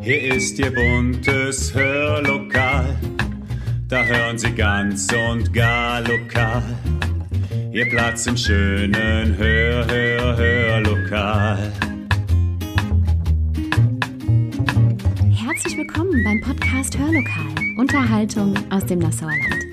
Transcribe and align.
Hier 0.00 0.34
ist 0.34 0.58
Ihr 0.58 0.74
buntes 0.74 1.72
Hörlokal, 1.72 2.96
da 3.88 4.04
hören 4.04 4.36
Sie 4.36 4.50
ganz 4.50 5.06
und 5.12 5.52
gar 5.52 6.00
lokal. 6.00 6.62
Ihr 7.72 7.88
Platz 7.88 8.26
im 8.26 8.36
schönen 8.36 9.36
Hör, 9.36 9.86
Hör, 9.86 10.36
Hörlokal. 10.36 11.72
Herzlich 15.30 15.76
willkommen 15.76 16.24
beim 16.24 16.40
Podcast 16.40 16.98
Hörlokal, 16.98 17.54
Unterhaltung 17.78 18.54
aus 18.70 18.84
dem 18.86 18.98
Nassauer 18.98 19.30
Land. 19.30 19.66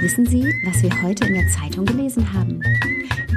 Wissen 0.00 0.26
Sie, 0.26 0.44
was 0.64 0.80
wir 0.82 1.02
heute 1.02 1.26
in 1.26 1.34
der 1.34 1.48
Zeitung 1.48 1.84
gelesen 1.84 2.24
haben? 2.32 2.60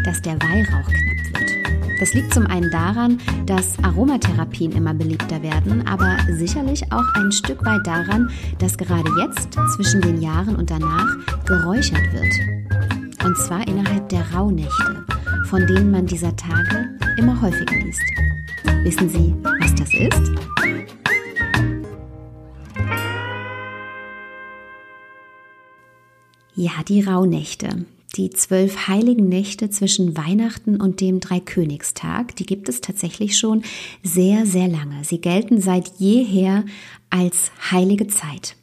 Dass 0.06 0.22
der 0.22 0.34
Weihrauch 0.42 0.90
knapp 0.90 1.42
wird. 1.42 1.77
Das 2.00 2.14
liegt 2.14 2.34
zum 2.34 2.46
einen 2.46 2.70
daran, 2.70 3.20
dass 3.46 3.78
Aromatherapien 3.84 4.72
immer 4.72 4.94
beliebter 4.94 5.42
werden, 5.42 5.88
aber 5.88 6.18
sicherlich 6.34 6.92
auch 6.92 7.06
ein 7.16 7.32
Stück 7.32 7.66
weit 7.66 7.86
daran, 7.86 8.30
dass 8.60 8.78
gerade 8.78 9.10
jetzt 9.20 9.58
zwischen 9.76 10.02
den 10.02 10.22
Jahren 10.22 10.56
und 10.56 10.70
danach 10.70 11.08
geräuchert 11.46 12.14
wird. 12.14 13.26
Und 13.26 13.38
zwar 13.38 13.68
innerhalb 13.68 14.10
der 14.10 14.32
Rauhnächte, 14.32 15.06
von 15.46 15.66
denen 15.66 15.92
man 15.92 16.06
dieser 16.06 16.36
Tage 16.36 16.98
immer 17.18 17.42
häufiger 17.42 17.76
liest. 17.76 18.02
Wissen 18.84 19.10
Sie, 19.10 19.34
was 19.44 19.74
das 19.76 19.94
ist? 19.94 20.32
Ja, 26.54 26.72
die 26.88 27.02
Rauhnächte. 27.02 27.86
Die 28.16 28.30
zwölf 28.30 28.88
heiligen 28.88 29.28
Nächte 29.28 29.70
zwischen 29.70 30.16
Weihnachten 30.18 30.82
und 30.82 31.02
dem 31.02 31.20
Dreikönigstag, 31.20 32.36
die 32.36 32.46
gibt 32.46 32.70
es 32.70 32.82
tatsächlich 32.82 33.38
schon 33.38 33.64
sehr, 34.02 34.46
sehr 34.46 34.68
lange. 34.68 35.04
Sie 35.04 35.20
gelten 35.20 35.62
seit 35.62 35.92
jeher 35.98 36.64
als 37.10 37.52
heilige 37.72 38.08
Zeit. 38.08 38.56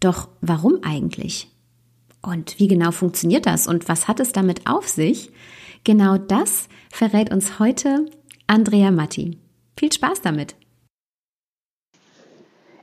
Doch 0.00 0.28
warum 0.40 0.80
eigentlich? 0.82 1.48
Und 2.22 2.58
wie 2.58 2.66
genau 2.66 2.90
funktioniert 2.90 3.46
das 3.46 3.68
und 3.68 3.88
was 3.88 4.08
hat 4.08 4.20
es 4.20 4.32
damit 4.32 4.66
auf 4.66 4.88
sich? 4.88 5.30
Genau 5.84 6.18
das 6.18 6.68
verrät 6.90 7.32
uns 7.32 7.60
heute 7.60 8.06
Andrea 8.48 8.90
Matti. 8.90 9.38
Viel 9.78 9.92
Spaß 9.92 10.22
damit! 10.22 10.56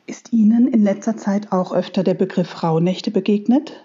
Ist 0.05 0.33
Ihnen 0.33 0.67
in 0.67 0.83
letzter 0.83 1.17
Zeit 1.17 1.51
auch 1.51 1.73
öfter 1.73 2.03
der 2.03 2.13
Begriff 2.13 2.63
Rauhnächte 2.63 3.11
begegnet? 3.11 3.82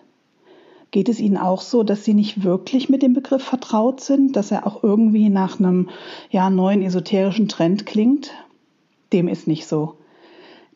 Geht 0.90 1.08
es 1.08 1.20
Ihnen 1.20 1.36
auch 1.36 1.60
so, 1.60 1.82
dass 1.82 2.04
Sie 2.04 2.14
nicht 2.14 2.44
wirklich 2.44 2.88
mit 2.88 3.02
dem 3.02 3.12
Begriff 3.12 3.42
vertraut 3.42 4.00
sind, 4.00 4.36
dass 4.36 4.50
er 4.50 4.66
auch 4.66 4.82
irgendwie 4.82 5.28
nach 5.28 5.58
einem 5.58 5.90
ja, 6.30 6.48
neuen 6.48 6.82
esoterischen 6.82 7.48
Trend 7.48 7.84
klingt? 7.84 8.30
Dem 9.12 9.28
ist 9.28 9.46
nicht 9.46 9.66
so. 9.66 9.96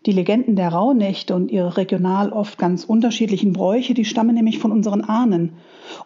Die 0.05 0.13
Legenden 0.13 0.57
der 0.57 0.71
Rauhnächte 0.71 1.35
und 1.35 1.53
ihre 1.53 1.77
regional 1.77 2.33
oft 2.33 2.59
ganz 2.59 2.85
unterschiedlichen 2.85 3.53
Bräuche, 3.53 3.95
die 3.95 4.05
stammen 4.05 4.35
nämlich 4.35 4.59
von 4.59 4.73
unseren 4.73 5.03
Ahnen. 5.03 5.53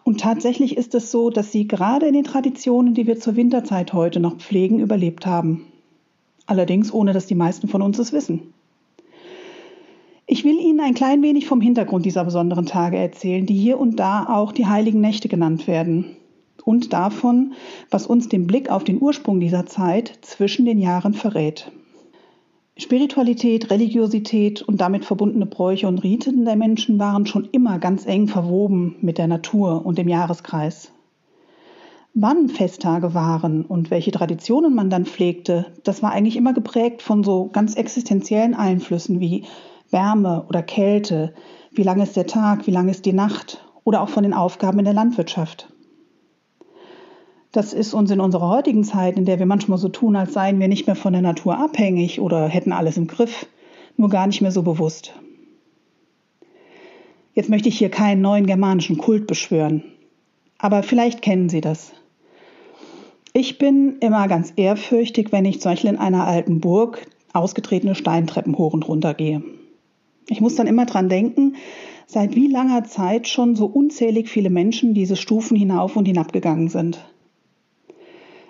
Und 0.03 0.19
tatsächlich 0.19 0.77
ist 0.77 0.93
es 0.93 1.11
so, 1.11 1.31
dass 1.31 1.51
sie 1.51 1.67
gerade 1.67 2.07
in 2.07 2.13
den 2.13 2.23
Traditionen, 2.23 2.93
die 2.93 3.07
wir 3.07 3.19
zur 3.19 3.35
Winterzeit 3.35 3.93
heute 3.93 4.19
noch 4.19 4.37
pflegen, 4.37 4.79
überlebt 4.79 5.25
haben. 5.25 5.65
Allerdings 6.45 6.93
ohne, 6.93 7.11
dass 7.11 7.25
die 7.25 7.35
meisten 7.35 7.67
von 7.67 7.81
uns 7.81 7.97
es 7.97 8.13
wissen. 8.13 8.53
Ich 10.37 10.43
will 10.43 10.59
Ihnen 10.59 10.81
ein 10.81 10.93
klein 10.93 11.23
wenig 11.23 11.47
vom 11.47 11.61
Hintergrund 11.61 12.05
dieser 12.05 12.23
besonderen 12.23 12.67
Tage 12.67 12.95
erzählen, 12.95 13.47
die 13.47 13.55
hier 13.55 13.79
und 13.79 13.95
da 13.95 14.27
auch 14.29 14.51
die 14.51 14.67
heiligen 14.67 15.01
Nächte 15.01 15.29
genannt 15.29 15.65
werden. 15.65 16.15
Und 16.63 16.93
davon, 16.93 17.53
was 17.89 18.05
uns 18.05 18.29
den 18.29 18.45
Blick 18.45 18.69
auf 18.69 18.83
den 18.83 19.01
Ursprung 19.01 19.39
dieser 19.39 19.65
Zeit 19.65 20.19
zwischen 20.21 20.67
den 20.67 20.77
Jahren 20.77 21.15
verrät. 21.15 21.71
Spiritualität, 22.77 23.71
Religiosität 23.71 24.61
und 24.61 24.79
damit 24.79 25.05
verbundene 25.05 25.47
Bräuche 25.47 25.87
und 25.87 26.03
Riten 26.03 26.45
der 26.45 26.55
Menschen 26.55 26.99
waren 26.99 27.25
schon 27.25 27.49
immer 27.51 27.79
ganz 27.79 28.05
eng 28.05 28.27
verwoben 28.27 28.95
mit 29.01 29.17
der 29.17 29.25
Natur 29.25 29.87
und 29.87 29.97
dem 29.97 30.07
Jahreskreis. 30.07 30.91
Wann 32.13 32.49
Festtage 32.49 33.15
waren 33.15 33.65
und 33.65 33.89
welche 33.89 34.11
Traditionen 34.11 34.75
man 34.75 34.91
dann 34.91 35.07
pflegte, 35.07 35.65
das 35.83 36.03
war 36.03 36.11
eigentlich 36.11 36.37
immer 36.37 36.53
geprägt 36.53 37.01
von 37.01 37.23
so 37.23 37.49
ganz 37.51 37.75
existenziellen 37.75 38.53
Einflüssen 38.53 39.19
wie 39.19 39.43
Wärme 39.89 40.45
oder 40.49 40.61
Kälte, 40.63 41.33
wie 41.71 41.83
lang 41.83 42.01
ist 42.01 42.15
der 42.15 42.27
Tag, 42.27 42.67
wie 42.67 42.71
lang 42.71 42.89
ist 42.89 43.05
die 43.05 43.13
Nacht 43.13 43.63
oder 43.83 44.01
auch 44.01 44.09
von 44.09 44.23
den 44.23 44.33
Aufgaben 44.33 44.79
in 44.79 44.85
der 44.85 44.93
Landwirtschaft. 44.93 45.71
Das 47.51 47.73
ist 47.73 47.93
uns 47.93 48.11
in 48.11 48.19
unserer 48.19 48.49
heutigen 48.49 48.83
Zeit, 48.83 49.17
in 49.17 49.25
der 49.25 49.39
wir 49.39 49.45
manchmal 49.45 49.77
so 49.77 49.89
tun, 49.89 50.15
als 50.15 50.33
seien 50.33 50.59
wir 50.59 50.67
nicht 50.67 50.85
mehr 50.85 50.95
von 50.95 51.13
der 51.13 51.21
Natur 51.21 51.57
abhängig 51.57 52.19
oder 52.19 52.47
hätten 52.47 52.71
alles 52.71 52.97
im 52.97 53.07
Griff, 53.07 53.47
nur 53.95 54.09
gar 54.09 54.27
nicht 54.27 54.41
mehr 54.41 54.51
so 54.51 54.61
bewusst. 54.63 55.13
Jetzt 57.33 57.49
möchte 57.49 57.69
ich 57.69 57.77
hier 57.77 57.89
keinen 57.89 58.21
neuen 58.21 58.45
germanischen 58.45 58.97
Kult 58.97 59.27
beschwören, 59.27 59.83
aber 60.57 60.83
vielleicht 60.83 61.21
kennen 61.21 61.49
Sie 61.49 61.61
das. 61.61 61.93
Ich 63.33 63.59
bin 63.59 63.97
immer 63.99 64.27
ganz 64.27 64.51
ehrfürchtig, 64.55 65.31
wenn 65.31 65.45
ich 65.45 65.61
zum 65.61 65.71
Beispiel 65.71 65.91
in 65.91 65.97
einer 65.97 66.25
alten 66.25 66.59
Burg 66.59 67.05
ausgetretene 67.33 67.95
Steintreppen 67.95 68.57
hoch 68.57 68.73
und 68.73 68.87
runter 68.87 69.13
gehe. 69.13 69.43
Ich 70.29 70.41
muss 70.41 70.55
dann 70.55 70.67
immer 70.67 70.85
dran 70.85 71.09
denken, 71.09 71.55
seit 72.05 72.35
wie 72.35 72.47
langer 72.47 72.83
Zeit 72.83 73.27
schon 73.27 73.55
so 73.55 73.65
unzählig 73.65 74.29
viele 74.29 74.49
Menschen 74.49 74.93
diese 74.93 75.15
Stufen 75.15 75.57
hinauf 75.57 75.95
und 75.95 76.05
hinabgegangen 76.05 76.69
sind. 76.69 77.05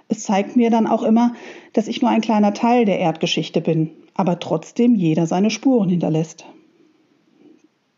Es 0.10 0.24
zeigt 0.24 0.56
mir 0.56 0.70
dann 0.70 0.88
auch 0.88 1.04
immer, 1.04 1.34
dass 1.74 1.88
ich 1.88 2.02
nur 2.02 2.10
ein 2.10 2.22
kleiner 2.22 2.54
Teil 2.54 2.86
der 2.86 3.00
Erdgeschichte 3.00 3.62
bin, 3.62 3.92
aber 4.14 4.40
trotzdem 4.40 4.96
jeder 4.96 5.28
seine 5.28 5.50
Spuren 5.50 5.90
hinterlässt. 5.90 6.46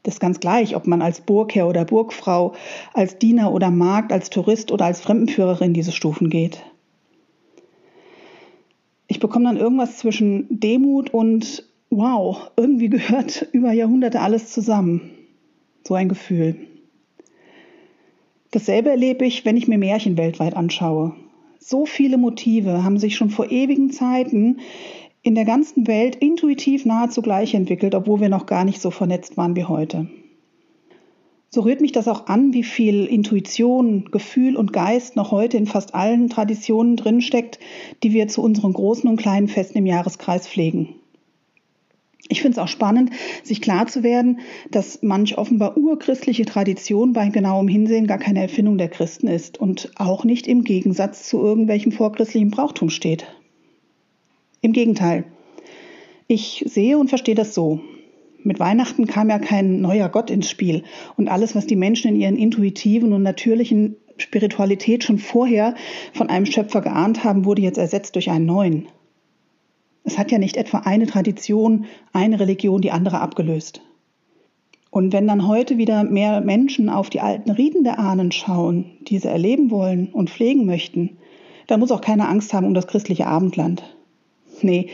Das 0.04 0.16
ist 0.16 0.20
ganz 0.20 0.40
gleich, 0.40 0.76
ob 0.76 0.88
man 0.88 1.02
als 1.02 1.22
Burgherr 1.22 1.68
oder 1.68 1.86
Burgfrau, 1.86 2.54
als 2.94 3.20
Diener 3.20 3.54
oder 3.54 3.70
Magd, 3.70 4.12
als 4.12 4.30
Tourist 4.30 4.72
oder 4.72 4.86
als 4.86 5.02
Fremdenführerin 5.02 5.74
diese 5.74 5.92
Stufen 5.92 6.30
geht. 6.30 6.64
Ich 9.08 9.20
bekomme 9.20 9.46
dann 9.46 9.58
irgendwas 9.58 9.98
zwischen 9.98 10.48
Demut 10.50 11.10
und 11.10 11.69
wow, 11.90 12.52
irgendwie 12.56 12.90
gehört 12.90 13.48
über 13.52 13.72
Jahrhunderte 13.72 14.22
alles 14.22 14.52
zusammen. 14.52 15.12
So 15.84 15.94
ein 15.94 16.10
Gefühl. 16.10 16.56
Dasselbe 18.52 18.90
erlebe 18.90 19.26
ich, 19.26 19.46
wenn 19.46 19.58
ich 19.58 19.68
mir 19.68 19.78
Märchen 19.78 20.18
weltweit 20.18 20.56
anschaue. 20.56 21.16
So 21.60 21.86
viele 21.86 22.18
Motive 22.18 22.84
haben 22.84 22.98
sich 22.98 23.16
schon 23.16 23.30
vor 23.30 23.52
ewigen 23.52 23.92
Zeiten 23.92 24.60
in 25.22 25.36
der 25.36 25.46
ganzen 25.46 25.88
Welt 25.88 26.16
intuitiv 26.16 26.86
nahezu 26.86 27.22
gleich 27.22 27.54
entwickelt, 27.54 27.94
obwohl 27.94 28.22
wir 28.22 28.30
noch 28.30 28.46
gar 28.46 28.66
nicht 28.66 28.82
so 28.82 28.90
vernetzt 28.92 29.38
waren 29.38 29.56
wie 29.56 29.66
heute. 29.66 30.08
So 31.52 31.62
rührt 31.62 31.82
mich 31.82 31.92
das 31.92 32.08
auch 32.08 32.28
an, 32.28 32.54
wie 32.54 32.64
viel 32.64 33.06
Intuition, 33.06 34.10
Gefühl 34.12 34.56
und 34.56 34.72
Geist 34.72 35.16
noch 35.16 35.32
heute 35.32 35.58
in 35.58 35.66
fast 35.66 35.96
allen 35.96 36.30
Traditionen 36.30 36.96
drinsteckt, 36.96 37.60
die 38.04 38.14
wir 38.14 38.28
zu 38.28 38.42
unseren 38.44 38.74
großen 38.74 39.10
und 39.10 39.18
kleinen 39.18 39.48
Festen 39.48 39.80
im 39.80 39.86
Jahreskreis 39.88 40.48
pflegen. 40.48 40.96
Ich 42.32 42.44
finde 42.44 42.54
es 42.54 42.64
auch 42.64 42.68
spannend, 42.68 43.10
sich 43.44 43.60
klar 43.60 43.88
zu 43.88 44.04
werden, 44.04 44.40
dass 44.70 45.02
manch 45.02 45.40
offenbar 45.40 45.76
urchristliche 45.76 46.46
Tradition 46.46 47.12
bei 47.12 47.28
genauem 47.30 47.68
Hinsehen 47.68 48.06
gar 48.06 48.20
keine 48.20 48.42
Erfindung 48.42 48.78
der 48.78 48.88
Christen 48.88 49.28
ist 49.28 49.60
und 49.60 49.92
auch 49.96 50.24
nicht 50.24 50.48
im 50.48 50.64
Gegensatz 50.64 51.28
zu 51.28 51.40
irgendwelchem 51.42 51.92
vorchristlichen 51.92 52.52
Brauchtum 52.52 52.92
steht. 52.92 53.26
Im 54.62 54.74
Gegenteil. 54.74 55.26
Ich 56.28 56.64
sehe 56.68 57.00
und 57.00 57.10
verstehe 57.10 57.34
das 57.34 57.56
so. 57.56 57.82
Mit 58.44 58.60
Weihnachten 58.60 59.08
kam 59.08 59.32
ja 59.32 59.40
kein 59.40 59.82
neuer 59.82 60.08
Gott 60.08 60.30
ins 60.30 60.52
Spiel 60.52 60.84
und 61.18 61.30
alles, 61.30 61.56
was 61.56 61.66
die 61.66 61.76
Menschen 61.76 62.10
in 62.10 62.22
ihren 62.22 62.38
intuitiven 62.38 63.12
und 63.12 63.24
natürlichen 63.24 63.96
Spiritualität 64.18 65.04
schon 65.04 65.18
vorher 65.18 65.74
von 66.14 66.30
einem 66.30 66.46
Schöpfer 66.46 66.82
geahnt 66.82 67.24
haben, 67.24 67.46
wurde 67.46 67.64
jetzt 67.64 67.80
ersetzt 67.80 68.14
durch 68.14 68.30
einen 68.30 68.46
neuen. 68.46 68.88
Es 70.10 70.18
hat 70.18 70.32
ja 70.32 70.40
nicht 70.40 70.58
etwa 70.58 70.80
eine 70.80 71.06
Tradition, 71.06 71.86
eine 72.14 72.40
Religion 72.40 72.82
die 72.82 72.90
andere 72.90 73.22
abgelöst. 73.22 73.84
Und 74.90 75.14
wenn 75.14 75.28
dann 75.28 75.48
heute 75.48 75.78
wieder 75.78 76.04
mehr 76.04 76.42
Menschen 76.42 76.90
auf 76.90 77.12
die 77.12 77.22
alten 77.22 77.52
Riten 77.52 77.84
der 77.84 78.00
Ahnen 78.00 78.32
schauen, 78.32 78.86
die 79.02 79.20
sie 79.20 79.28
erleben 79.28 79.70
wollen 79.70 80.08
und 80.08 80.32
pflegen 80.32 80.66
möchten, 80.66 81.18
dann 81.68 81.80
muss 81.80 81.92
auch 81.92 82.02
keiner 82.02 82.28
Angst 82.28 82.56
haben 82.56 82.66
um 82.66 82.74
das 82.74 82.88
christliche 82.88 83.28
Abendland. 83.28 83.84
Nee, 84.64 84.90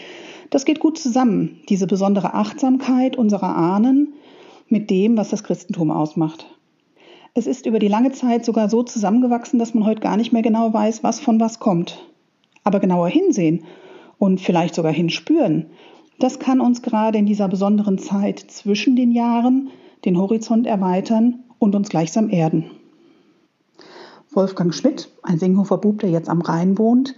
das 0.50 0.66
geht 0.66 0.82
gut 0.82 0.98
zusammen, 0.98 1.62
diese 1.70 1.88
besondere 1.88 2.34
Achtsamkeit 2.34 3.16
unserer 3.16 3.56
Ahnen 3.56 4.16
mit 4.68 4.90
dem, 4.90 5.16
was 5.16 5.30
das 5.30 5.46
Christentum 5.46 5.92
ausmacht. 5.92 6.46
Es 7.36 7.48
ist 7.48 7.66
über 7.66 7.80
die 7.80 7.88
lange 7.88 8.12
Zeit 8.12 8.44
sogar 8.44 8.70
so 8.70 8.84
zusammengewachsen, 8.84 9.60
dass 9.60 9.74
man 9.74 9.86
heute 9.86 10.02
gar 10.02 10.18
nicht 10.18 10.34
mehr 10.34 10.42
genau 10.42 10.74
weiß, 10.74 11.06
was 11.06 11.22
von 11.22 11.40
was 11.40 11.62
kommt. 11.62 12.06
Aber 12.66 12.82
genauer 12.82 13.08
hinsehen 13.08 13.64
und 14.18 14.42
vielleicht 14.42 14.76
sogar 14.76 14.92
hinspüren, 14.92 15.68
das 16.20 16.40
kann 16.40 16.62
uns 16.62 16.82
gerade 16.82 17.18
in 17.18 17.26
dieser 17.26 17.48
besonderen 17.48 17.98
Zeit 17.98 18.40
zwischen 18.40 18.96
den 18.96 19.12
Jahren 19.12 19.70
den 20.06 20.18
Horizont 20.18 20.66
erweitern 20.66 21.44
und 21.60 21.76
uns 21.76 21.90
gleichsam 21.90 22.30
erden. 22.30 22.72
Wolfgang 24.34 24.74
Schmidt, 24.74 25.10
ein 25.24 25.40
Singhofer 25.40 25.78
Bub, 25.78 26.00
der 26.00 26.10
jetzt 26.10 26.30
am 26.30 26.42
Rhein 26.42 26.78
wohnt, 26.78 27.16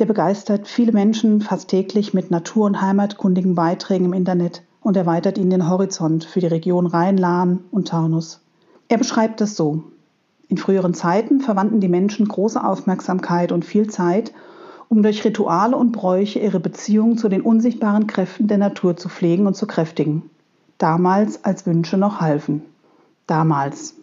Der 0.00 0.06
begeistert 0.06 0.66
viele 0.66 0.92
Menschen 0.92 1.42
fast 1.42 1.68
täglich 1.68 2.14
mit 2.14 2.30
natur- 2.30 2.64
und 2.64 2.80
heimatkundigen 2.80 3.54
Beiträgen 3.54 4.06
im 4.06 4.14
Internet 4.14 4.62
und 4.80 4.96
erweitert 4.96 5.36
ihnen 5.36 5.50
den 5.50 5.68
Horizont 5.68 6.24
für 6.24 6.40
die 6.40 6.46
Region 6.46 6.86
Rhein-Lahn 6.86 7.64
und 7.70 7.88
Taunus. 7.88 8.40
Er 8.88 8.96
beschreibt 8.96 9.42
es 9.42 9.56
so. 9.56 9.84
In 10.48 10.56
früheren 10.56 10.94
Zeiten 10.94 11.40
verwandten 11.40 11.80
die 11.80 11.88
Menschen 11.88 12.26
große 12.26 12.64
Aufmerksamkeit 12.64 13.52
und 13.52 13.66
viel 13.66 13.90
Zeit, 13.90 14.32
um 14.90 15.04
durch 15.04 15.24
Rituale 15.24 15.76
und 15.76 15.92
Bräuche 15.92 16.40
ihre 16.40 16.58
Beziehung 16.58 17.16
zu 17.16 17.28
den 17.28 17.42
unsichtbaren 17.42 18.08
Kräften 18.08 18.48
der 18.48 18.58
Natur 18.58 18.96
zu 18.96 19.08
pflegen 19.08 19.46
und 19.46 19.54
zu 19.54 19.68
kräftigen. 19.68 20.28
Damals, 20.78 21.44
als 21.44 21.64
Wünsche 21.64 21.96
noch 21.96 22.20
halfen. 22.20 22.62
Damals. 23.28 23.94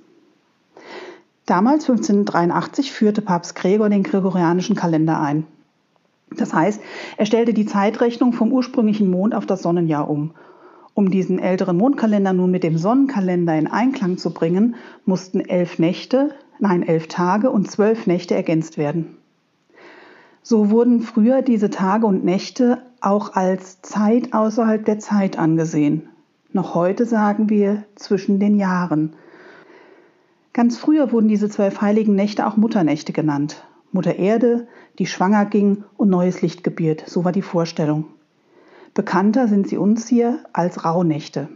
Damals, 1.45 1.89
1583, 1.89 2.93
führte 2.93 3.21
Papst 3.21 3.55
Gregor 3.55 3.89
den 3.89 4.01
gregorianischen 4.01 4.77
Kalender 4.77 5.19
ein. 5.19 5.45
Das 6.37 6.53
heißt, 6.53 6.79
er 7.17 7.25
stellte 7.25 7.53
die 7.53 7.65
Zeitrechnung 7.65 8.31
vom 8.31 8.53
ursprünglichen 8.53 9.11
Mond 9.11 9.35
auf 9.35 9.45
das 9.45 9.63
Sonnenjahr 9.63 10.09
um. 10.09 10.31
Um 10.93 11.11
diesen 11.11 11.37
älteren 11.37 11.75
Mondkalender 11.75 12.31
nun 12.31 12.49
mit 12.49 12.63
dem 12.63 12.77
Sonnenkalender 12.77 13.57
in 13.57 13.67
Einklang 13.67 14.17
zu 14.17 14.33
bringen, 14.33 14.75
mussten 15.05 15.41
elf 15.41 15.79
Nächte, 15.79 16.31
nein, 16.59 16.81
elf 16.81 17.07
Tage 17.07 17.51
und 17.51 17.69
zwölf 17.69 18.07
Nächte 18.07 18.35
ergänzt 18.35 18.77
werden. 18.77 19.17
So 20.49 20.69
wurden 20.71 21.01
früher 21.01 21.41
diese 21.41 21.69
Tage 21.69 22.05
und 22.05 22.23
Nächte 22.23 22.81
auch 23.01 23.33
als 23.33 23.81
Zeit 23.81 24.31
außerhalb 24.31 24.85
der 24.85 24.97
Zeit 24.97 25.37
angesehen. 25.37 26.07
Noch 26.53 26.73
heute 26.73 27.05
sagen 27.05 27.49
wir 27.49 27.83
zwischen 27.95 28.39
den 28.39 28.57
Jahren. 28.57 29.11
Ganz 30.53 30.77
früher 30.77 31.11
wurden 31.11 31.27
diese 31.27 31.49
zwölf 31.49 31.81
heiligen 31.81 32.15
Nächte 32.15 32.47
auch 32.47 32.55
Mutternächte 32.55 33.11
genannt. 33.11 33.61
Mutter 33.91 34.15
Erde, 34.15 34.69
die 34.99 35.05
schwanger 35.05 35.43
ging 35.43 35.83
und 35.97 36.09
neues 36.09 36.41
Licht 36.41 36.63
gebiert, 36.63 37.03
so 37.07 37.25
war 37.25 37.33
die 37.33 37.41
Vorstellung. 37.41 38.05
Bekannter 38.93 39.49
sind 39.49 39.67
sie 39.67 39.75
uns 39.75 40.07
hier 40.07 40.45
als 40.53 40.85
Rauhnächte. 40.85 41.49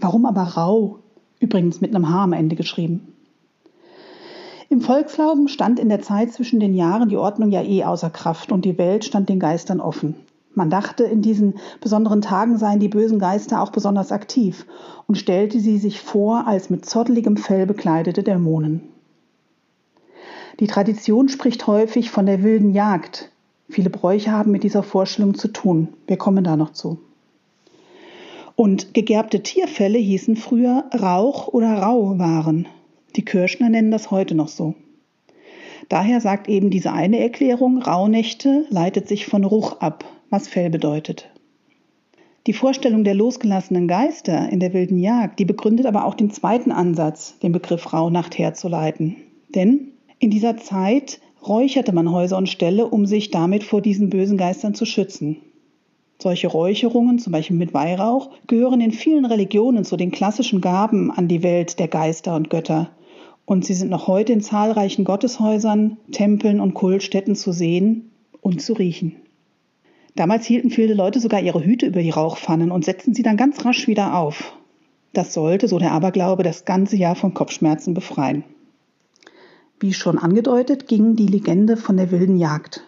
Warum 0.00 0.26
aber 0.26 0.42
Rau? 0.42 0.98
Übrigens 1.38 1.80
mit 1.80 1.94
einem 1.94 2.08
H 2.08 2.24
am 2.24 2.32
Ende 2.32 2.56
geschrieben. 2.56 3.14
Im 4.72 4.80
Volksglauben 4.80 5.48
stand 5.48 5.78
in 5.78 5.90
der 5.90 6.00
Zeit 6.00 6.32
zwischen 6.32 6.58
den 6.58 6.72
Jahren 6.72 7.10
die 7.10 7.18
Ordnung 7.18 7.50
ja 7.52 7.62
eh 7.62 7.84
außer 7.84 8.08
Kraft 8.08 8.52
und 8.52 8.64
die 8.64 8.78
Welt 8.78 9.04
stand 9.04 9.28
den 9.28 9.38
Geistern 9.38 9.82
offen. 9.82 10.14
Man 10.54 10.70
dachte, 10.70 11.04
in 11.04 11.20
diesen 11.20 11.56
besonderen 11.82 12.22
Tagen 12.22 12.56
seien 12.56 12.80
die 12.80 12.88
bösen 12.88 13.18
Geister 13.18 13.60
auch 13.60 13.70
besonders 13.70 14.12
aktiv 14.12 14.64
und 15.06 15.18
stellte 15.18 15.60
sie 15.60 15.76
sich 15.76 16.00
vor 16.00 16.46
als 16.46 16.70
mit 16.70 16.86
zotteligem 16.86 17.36
Fell 17.36 17.66
bekleidete 17.66 18.22
Dämonen. 18.22 18.80
Die 20.58 20.68
Tradition 20.68 21.28
spricht 21.28 21.66
häufig 21.66 22.10
von 22.10 22.24
der 22.24 22.42
wilden 22.42 22.72
Jagd, 22.72 23.30
Viele 23.68 23.90
Bräuche 23.90 24.32
haben 24.32 24.52
mit 24.52 24.62
dieser 24.62 24.82
Vorstellung 24.82 25.34
zu 25.34 25.48
tun. 25.48 25.88
Wir 26.06 26.16
kommen 26.16 26.44
da 26.44 26.56
noch 26.56 26.72
zu. 26.72 26.98
Und 28.56 28.94
gegerbte 28.94 29.42
Tierfälle 29.42 29.98
hießen 29.98 30.36
früher 30.36 30.86
Rauch 30.98 31.48
oder 31.48 31.74
Rauwaren. 31.74 32.68
Die 33.16 33.24
Kirschner 33.24 33.68
nennen 33.68 33.90
das 33.90 34.10
heute 34.10 34.34
noch 34.34 34.48
so. 34.48 34.74
Daher 35.88 36.20
sagt 36.20 36.48
eben 36.48 36.70
diese 36.70 36.92
eine 36.92 37.18
Erklärung, 37.18 37.82
Rauhnächte 37.82 38.64
leitet 38.70 39.08
sich 39.08 39.26
von 39.26 39.44
Ruch 39.44 39.80
ab, 39.80 40.04
was 40.30 40.48
Fell 40.48 40.70
bedeutet. 40.70 41.28
Die 42.46 42.52
Vorstellung 42.54 43.04
der 43.04 43.14
losgelassenen 43.14 43.86
Geister 43.86 44.48
in 44.48 44.58
der 44.58 44.72
wilden 44.72 44.98
Jagd, 44.98 45.38
die 45.38 45.44
begründet 45.44 45.86
aber 45.86 46.04
auch 46.04 46.14
den 46.14 46.30
zweiten 46.30 46.72
Ansatz, 46.72 47.38
den 47.38 47.52
Begriff 47.52 47.92
Rauhnacht 47.92 48.38
herzuleiten. 48.38 49.16
Denn 49.54 49.92
in 50.18 50.30
dieser 50.30 50.56
Zeit 50.56 51.20
räucherte 51.46 51.92
man 51.92 52.10
Häuser 52.10 52.38
und 52.38 52.48
Ställe, 52.48 52.86
um 52.86 53.06
sich 53.06 53.30
damit 53.30 53.62
vor 53.62 53.80
diesen 53.80 54.10
bösen 54.10 54.38
Geistern 54.38 54.74
zu 54.74 54.86
schützen. 54.86 55.36
Solche 56.18 56.48
Räucherungen, 56.48 57.18
zum 57.18 57.32
Beispiel 57.32 57.56
mit 57.56 57.74
Weihrauch, 57.74 58.30
gehören 58.46 58.80
in 58.80 58.92
vielen 58.92 59.24
Religionen 59.24 59.84
zu 59.84 59.96
den 59.96 60.12
klassischen 60.12 60.60
Gaben 60.60 61.10
an 61.10 61.26
die 61.26 61.42
Welt 61.42 61.78
der 61.78 61.88
Geister 61.88 62.36
und 62.36 62.48
Götter. 62.48 62.90
Und 63.44 63.64
sie 63.64 63.74
sind 63.74 63.90
noch 63.90 64.06
heute 64.06 64.32
in 64.32 64.40
zahlreichen 64.40 65.04
Gotteshäusern, 65.04 65.96
Tempeln 66.10 66.60
und 66.60 66.74
Kultstätten 66.74 67.34
zu 67.34 67.52
sehen 67.52 68.10
und 68.40 68.62
zu 68.62 68.72
riechen. 68.74 69.16
Damals 70.14 70.46
hielten 70.46 70.70
viele 70.70 70.94
Leute 70.94 71.20
sogar 71.20 71.40
ihre 71.40 71.64
Hüte 71.64 71.86
über 71.86 72.02
die 72.02 72.10
Rauchpfannen 72.10 72.70
und 72.70 72.84
setzten 72.84 73.14
sie 73.14 73.22
dann 73.22 73.36
ganz 73.36 73.64
rasch 73.64 73.88
wieder 73.88 74.16
auf. 74.16 74.52
Das 75.12 75.34
sollte, 75.34 75.68
so 75.68 75.78
der 75.78 75.92
Aberglaube, 75.92 76.42
das 76.42 76.64
ganze 76.64 76.96
Jahr 76.96 77.14
von 77.14 77.34
Kopfschmerzen 77.34 77.94
befreien. 77.94 78.44
Wie 79.80 79.92
schon 79.92 80.18
angedeutet, 80.18 80.86
ging 80.86 81.16
die 81.16 81.26
Legende 81.26 81.76
von 81.76 81.96
der 81.96 82.10
wilden 82.10 82.38
Jagd. 82.38 82.82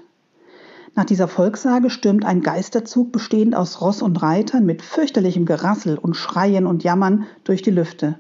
Nach 0.95 1.05
dieser 1.05 1.27
Volkssage 1.27 1.91
stürmt 1.91 2.25
ein 2.25 2.41
Geisterzug 2.41 3.11
bestehend 3.11 3.56
aus 3.56 3.81
Ross 3.81 4.01
und 4.01 4.23
Reitern 4.23 4.65
mit 4.65 4.81
fürchterlichem 4.81 5.45
Gerassel 5.45 5.99
und 5.99 6.15
Schreien 6.15 6.67
und 6.67 6.85
Jammern 6.85 7.27
durch 7.43 7.62
die 7.62 7.73
Lüfte. 7.73 8.19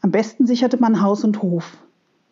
Am 0.00 0.10
besten 0.10 0.46
sicherte 0.46 0.78
man 0.80 1.02
Haus 1.02 1.24
und 1.24 1.42
Hof. 1.42 1.76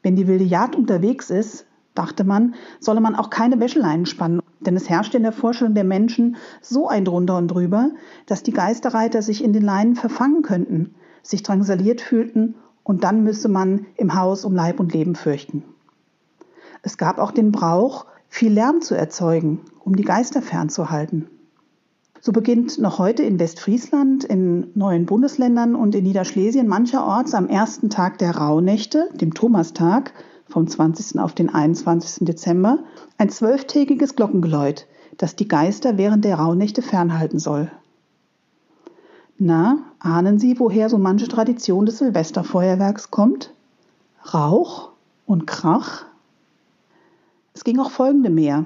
Wenn 0.03 0.17
die 0.17 0.27
wilde 0.27 0.45
Jagd 0.45 0.77
unterwegs 0.77 1.31
ist, 1.31 1.67
dachte 1.95 2.25
man, 2.25 2.55
solle 2.81 3.01
man 3.01 3.15
auch 3.15 3.31
keine 3.31 3.61
Wäscheleinen 3.61 4.07
spannen, 4.07 4.43
denn 4.61 4.77
es 4.77 4.89
herrschte 4.89 5.17
in 5.17 5.23
der 5.23 5.33
Vorstellung 5.33 5.75
der 5.75 5.85
Menschen 5.85 6.37
so 6.61 6.89
ein 6.89 7.05
Drunter 7.05 7.39
und 7.39 7.49
drüber, 7.49 7.91
dass 8.27 8.43
die 8.43 8.53
Geisterreiter 8.53 9.23
sich 9.23 9.43
in 9.43 9.53
den 9.53 9.63
Leinen 9.63 9.97
verfangen 9.97 10.43
könnten, 10.43 10.95
sich 11.23 11.43
drangsaliert 11.43 12.01
fühlten 12.01 12.55
und 12.83 13.05
dann 13.05 13.25
müsse 13.25 13.49
man 13.49 13.87
im 13.97 14.15
Haus 14.15 14.45
um 14.45 14.55
Leib 14.55 14.81
und 14.81 14.93
Leben 14.93 15.15
fürchten. 15.15 15.63
Es 16.83 16.99
gab 16.99 17.19
auch 17.19 17.31
den 17.31 17.51
Brauch, 17.51 18.07
viel 18.29 18.53
Lärm 18.53 18.83
zu 18.83 18.95
erzeugen, 18.95 19.61
um 19.81 19.97
die 19.97 20.05
Geister 20.05 20.43
fernzuhalten. 20.43 21.29
So 22.25 22.33
beginnt 22.33 22.79
noch 22.79 22.99
heute 22.99 23.23
in 23.23 23.39
Westfriesland, 23.39 24.25
in 24.25 24.71
neuen 24.75 25.05
Bundesländern 25.05 25.75
und 25.75 25.95
in 25.95 26.05
Niederschlesien 26.05 26.67
mancherorts 26.67 27.35
am 27.35 27.49
ersten 27.49 27.91
Tag 27.91 28.17
der 28.17 28.39
Rauhnächte, 28.39 29.11
dem 29.13 29.35
Thomastag, 29.35 30.15
vom 30.49 30.67
20. 30.67 31.21
auf 31.21 31.35
den 31.35 31.51
21. 31.51 32.25
Dezember, 32.25 32.79
ein 33.19 33.29
zwölftägiges 33.29 34.17
Glockengeläut, 34.17 34.87
das 35.19 35.37
die 35.37 35.49
Geister 35.49 35.99
während 35.99 36.25
der 36.25 36.37
Rauhnächte 36.37 36.81
fernhalten 36.81 37.39
soll. 37.39 37.71
Na, 39.37 39.81
ahnen 39.99 40.39
Sie, 40.39 40.59
woher 40.59 40.89
so 40.89 40.97
manche 40.97 41.29
Tradition 41.29 41.85
des 41.85 41.99
Silvesterfeuerwerks 41.99 43.11
kommt? 43.11 43.53
Rauch 44.33 44.93
und 45.27 45.47
Krach? 45.47 46.07
Es 47.53 47.65
ging 47.65 47.79
auch 47.79 47.91
folgende 47.91 48.31
mehr. 48.31 48.65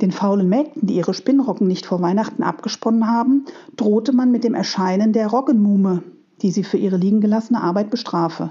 Den 0.00 0.12
faulen 0.12 0.48
Mägden, 0.48 0.86
die 0.86 0.94
ihre 0.94 1.14
Spinnrocken 1.14 1.66
nicht 1.66 1.86
vor 1.86 2.00
Weihnachten 2.00 2.42
abgesponnen 2.42 3.08
haben, 3.08 3.46
drohte 3.76 4.12
man 4.12 4.30
mit 4.30 4.44
dem 4.44 4.54
Erscheinen 4.54 5.12
der 5.12 5.26
Roggenmuhme, 5.26 6.02
die 6.42 6.52
sie 6.52 6.62
für 6.62 6.76
ihre 6.76 6.96
liegen 6.96 7.20
gelassene 7.20 7.62
Arbeit 7.62 7.90
bestrafe. 7.90 8.50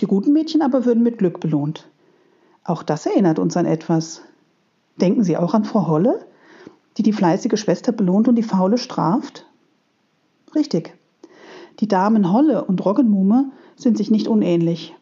Die 0.00 0.06
guten 0.06 0.32
Mädchen 0.32 0.60
aber 0.60 0.84
würden 0.84 1.02
mit 1.02 1.18
Glück 1.18 1.40
belohnt. 1.40 1.88
Auch 2.64 2.82
das 2.82 3.06
erinnert 3.06 3.38
uns 3.38 3.56
an 3.56 3.66
etwas. 3.66 4.22
Denken 5.00 5.24
Sie 5.24 5.36
auch 5.36 5.54
an 5.54 5.64
Frau 5.64 5.86
Holle, 5.86 6.26
die 6.96 7.02
die 7.02 7.12
fleißige 7.12 7.58
Schwester 7.58 7.92
belohnt 7.92 8.28
und 8.28 8.36
die 8.36 8.42
faule 8.42 8.78
straft? 8.78 9.46
Richtig. 10.54 10.96
Die 11.80 11.88
Damen 11.88 12.32
Holle 12.32 12.64
und 12.64 12.84
Roggenmuhme 12.84 13.50
sind 13.76 13.96
sich 13.96 14.10
nicht 14.10 14.28
unähnlich. 14.28 14.94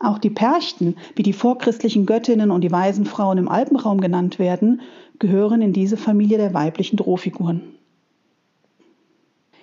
Auch 0.00 0.18
die 0.18 0.30
Perchten, 0.30 0.96
wie 1.14 1.22
die 1.22 1.32
vorchristlichen 1.32 2.04
Göttinnen 2.06 2.50
und 2.50 2.62
die 2.62 2.72
Waisenfrauen 2.72 3.38
im 3.38 3.48
Alpenraum 3.48 4.00
genannt 4.00 4.38
werden, 4.38 4.82
gehören 5.18 5.62
in 5.62 5.72
diese 5.72 5.96
Familie 5.96 6.36
der 6.36 6.52
weiblichen 6.52 6.96
Drohfiguren. 6.96 7.62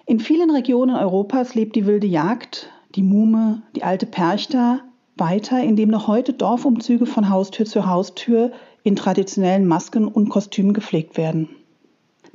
In 0.06 0.20
vielen 0.20 0.50
Regionen 0.50 0.96
Europas 0.96 1.56
lebt 1.56 1.75
die 1.75 1.86
wilde 1.86 2.08
Jagd, 2.08 2.70
die 2.96 3.04
Muhme, 3.04 3.62
die 3.75 3.84
alte 3.84 4.06
Perchta 4.06 4.82
weiter, 5.16 5.62
indem 5.63 5.90
noch 5.90 6.08
heute 6.08 6.34
Dorfumzüge 6.34 7.06
von 7.06 7.30
Haustür 7.30 7.66
zu 7.66 7.86
Haustür 7.86 8.52
in 8.84 8.96
traditionellen 8.96 9.66
Masken 9.68 10.08
und 10.08 10.30
Kostümen 10.30 10.74
gepflegt 10.74 11.18
werden. 11.18 11.50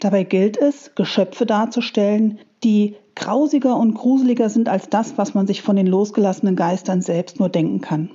Dabei 0.00 0.22
gilt 0.22 0.56
es, 0.56 0.94
Geschöpfe 0.94 1.44
darzustellen, 1.44 2.38
die 2.62 2.94
grausiger 3.18 3.76
und 3.76 3.94
gruseliger 3.94 4.48
sind 4.48 4.68
als 4.68 4.88
das, 4.88 5.18
was 5.18 5.34
man 5.34 5.46
sich 5.46 5.60
von 5.60 5.76
den 5.76 5.86
losgelassenen 5.86 6.56
Geistern 6.56 7.02
selbst 7.02 7.38
nur 7.38 7.48
denken 7.48 7.80
kann. 7.80 8.10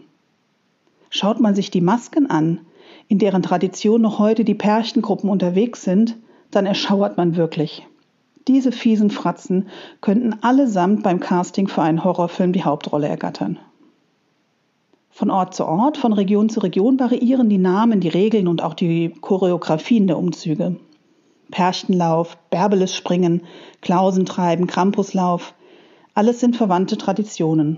Schaut 1.10 1.40
man 1.40 1.54
sich 1.54 1.70
die 1.70 1.82
Masken 1.82 2.30
an, 2.30 2.62
in 3.08 3.20
deren 3.20 3.44
Tradition 3.44 4.02
noch 4.02 4.18
heute 4.18 4.44
die 4.46 4.56
Pärchengruppen 4.56 5.30
unterwegs 5.30 5.84
sind, 5.84 6.18
dann 6.52 6.66
erschauert 6.66 7.18
man 7.18 7.36
wirklich. 7.36 7.86
Diese 8.48 8.72
fiesen 8.72 9.10
Fratzen 9.10 9.68
könnten 10.02 10.42
allesamt 10.42 11.04
beim 11.04 11.20
Casting 11.20 11.68
für 11.68 11.82
einen 11.82 12.04
Horrorfilm 12.04 12.54
die 12.54 12.64
Hauptrolle 12.64 13.08
ergattern. 13.08 13.60
Von 15.10 15.30
Ort 15.30 15.54
zu 15.54 15.66
Ort, 15.66 15.98
von 15.98 16.14
Region 16.14 16.50
zu 16.50 16.62
Region 16.62 17.00
variieren 17.00 17.50
die 17.50 17.60
Namen, 17.60 18.00
die 18.00 18.10
Regeln 18.10 18.48
und 18.48 18.64
auch 18.64 18.74
die 18.74 19.14
Choreografien 19.22 20.08
der 20.08 20.18
Umzüge. 20.18 20.78
Perchtenlauf, 21.54 22.36
Bärbeles 22.50 22.96
springen, 22.96 23.44
Klausentreiben, 23.82 24.66
Krampuslauf. 24.66 25.54
Alles 26.16 26.40
sind 26.40 26.56
verwandte 26.56 26.98
Traditionen. 26.98 27.78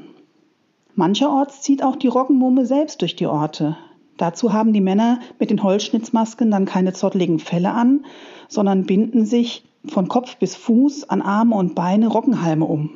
Mancherorts 0.96 1.62
zieht 1.62 1.84
auch 1.84 1.98
die 1.98 2.08
Roggenmuhme 2.08 2.65
selbst 2.65 3.01
durch 3.01 3.17
die 3.17 3.27
Orte. 3.27 3.75
Dazu 4.15 4.53
haben 4.53 4.72
die 4.72 4.79
Männer 4.79 5.20
mit 5.39 5.50
den 5.50 5.62
Holzschnitzmasken 5.62 6.51
dann 6.51 6.63
keine 6.63 6.94
zotteligen 6.94 7.38
Felle 7.38 7.72
an, 7.72 8.05
sondern 8.48 8.86
binden 8.86 9.25
sich 9.25 9.65
von 9.86 10.08
Kopf 10.08 10.38
bis 10.38 10.55
Fuß 10.55 11.10
an 11.10 11.22
Arme 11.22 11.58
und 11.58 11.75
Beine 11.75 12.08
Rockenhalme 12.08 12.63
um. 12.63 12.91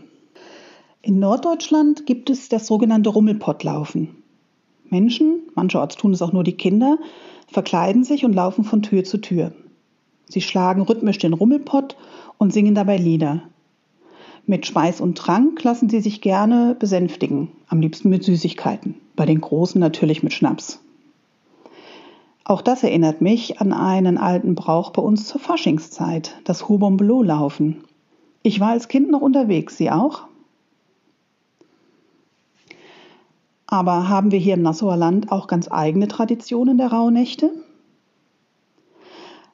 In 1.02 1.20
Norddeutschland 1.20 2.06
gibt 2.06 2.30
es 2.30 2.48
das 2.48 2.66
sogenannte 2.68 3.10
Rummelpottlaufen. 3.10 4.24
Menschen, 4.86 5.42
mancherorts 5.56 5.98
tun 5.98 6.14
es 6.14 6.22
auch 6.22 6.32
nur 6.32 6.46
die 6.46 6.56
Kinder, 6.56 6.98
verkleiden 7.48 8.06
sich 8.06 8.24
und 8.24 8.32
laufen 8.32 8.64
von 8.64 8.82
Tür 8.82 9.04
zu 9.04 9.18
Tür. 9.18 9.52
Sie 10.30 10.42
schlagen 10.42 10.84
rhythmisch 10.84 11.18
den 11.18 11.34
Rummelpott 11.34 11.98
und 12.38 12.54
singen 12.54 12.76
dabei 12.76 12.98
Lieder. 12.98 13.42
Mit 14.46 14.66
Speis 14.66 15.02
und 15.02 15.18
Trank 15.18 15.64
lassen 15.64 15.90
sie 15.90 16.00
sich 16.00 16.22
gerne 16.22 16.76
besänftigen, 16.80 17.50
am 17.68 17.82
liebsten 17.82 18.10
mit 18.10 18.24
Süßigkeiten, 18.24 18.96
bei 19.16 19.26
den 19.26 19.42
Großen 19.42 19.80
natürlich 19.80 20.24
mit 20.24 20.34
Schnaps. 20.34 20.80
Auch 22.46 22.62
das 22.62 22.84
erinnert 22.84 23.22
mich 23.22 23.60
an 23.60 23.74
einen 23.74 24.18
alten 24.18 24.56
Brauch 24.56 24.92
bei 24.92 25.02
uns 25.02 25.28
zur 25.28 25.40
Faschingszeit, 25.40 26.40
das 26.46 26.68
Hobombelow-Laufen. 26.68 27.84
Ich 28.42 28.60
war 28.60 28.70
als 28.70 28.88
Kind 28.88 29.12
noch 29.12 29.22
unterwegs, 29.22 29.78
Sie 29.78 29.92
auch? 29.92 30.24
Aber 33.68 34.10
haben 34.10 34.32
wir 34.32 34.40
hier 34.40 34.56
im 34.56 34.64
Nassauer 34.64 34.98
Land 34.98 35.32
auch 35.32 35.46
ganz 35.46 35.72
eigene 35.72 36.08
Traditionen 36.08 36.80
der 36.80 36.92
Rauhnächte? 36.92 37.52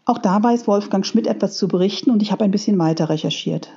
Auch 0.06 0.20
da 0.20 0.42
weiß 0.42 0.68
Wolfgang 0.68 1.04
Schmidt 1.04 1.26
etwas 1.26 1.58
zu 1.58 1.68
berichten 1.68 2.12
und 2.12 2.22
ich 2.22 2.32
habe 2.32 2.44
ein 2.44 2.52
bisschen 2.52 2.78
weiter 2.78 3.10
recherchiert. 3.10 3.70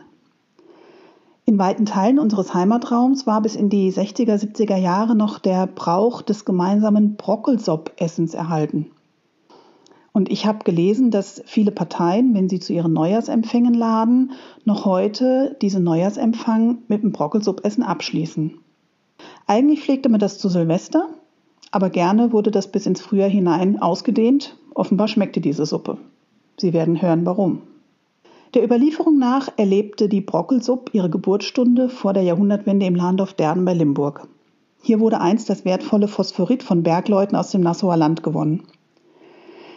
In 1.47 1.59
weiten 1.59 1.87
Teilen 1.87 2.19
unseres 2.19 2.53
Heimatraums 2.53 3.27
war 3.27 3.41
bis 3.41 3.57
in 3.57 3.71
die 3.71 3.91
60er, 3.91 4.35
70er 4.35 4.77
Jahre 4.77 5.17
noch 5.17 5.39
der 5.39 5.67
Brauch 5.67 6.21
des 6.21 6.45
gemeinsamen 6.45 7.17
Brockelsop-Essens 7.17 8.35
erhalten. 8.35 8.91
Und 10.13 10.31
ich 10.31 10.45
habe 10.45 10.65
gelesen, 10.65 11.11
dass 11.11 11.43
viele 11.47 11.71
Parteien, 11.71 12.35
wenn 12.35 12.51
sie 12.51 12.61
zu 12.61 12.75
ihren 12.75 12.93
Neujahrsempfängen 12.93 13.73
laden, 13.73 14.33
noch 14.67 14.85
heute 14.85 15.57
diesen 15.63 15.85
Neujahrsempfang 15.85 16.83
mit 16.89 17.03
dem 17.03 17.13
Brockelsuppessen 17.13 17.83
abschließen. 17.83 18.59
Eigentlich 19.47 19.81
pflegte 19.81 20.11
man 20.11 20.21
das 20.21 20.37
zu 20.37 20.51
Silvester, 20.51 21.09
aber 21.71 21.89
gerne 21.89 22.33
wurde 22.33 22.51
das 22.51 22.71
bis 22.71 22.85
ins 22.85 23.01
Frühjahr 23.01 23.31
hinein 23.31 23.81
ausgedehnt. 23.81 24.59
Offenbar 24.75 25.09
schmeckte 25.09 25.41
diese 25.41 25.65
Suppe. 25.65 25.97
Sie 26.59 26.73
werden 26.73 27.01
hören, 27.01 27.25
warum. 27.25 27.63
Der 28.55 28.65
Überlieferung 28.65 29.19
nach 29.19 29.49
erlebte 29.57 30.09
die 30.09 30.21
Brockelsupp 30.21 30.91
ihre 30.93 31.11
Geburtsstunde 31.11 31.89
vor 31.89 32.13
der 32.13 32.23
Jahrhundertwende 32.23 32.87
im 32.87 32.97
Lahndorf 32.97 33.35
Derden 33.35 33.65
bei 33.65 33.75
Limburg. 33.75 34.27
Hier 34.83 35.01
wurde 35.01 35.21
einst 35.21 35.51
das 35.51 35.65
wertvolle 35.65 36.09
Phosphorit 36.09 36.63
von 36.63 36.83
Bergleuten 36.83 37.37
aus 37.37 37.51
dem 37.51 37.61
Nassauer 37.61 37.97
Land 37.97 38.23
gewonnen. 38.23 38.65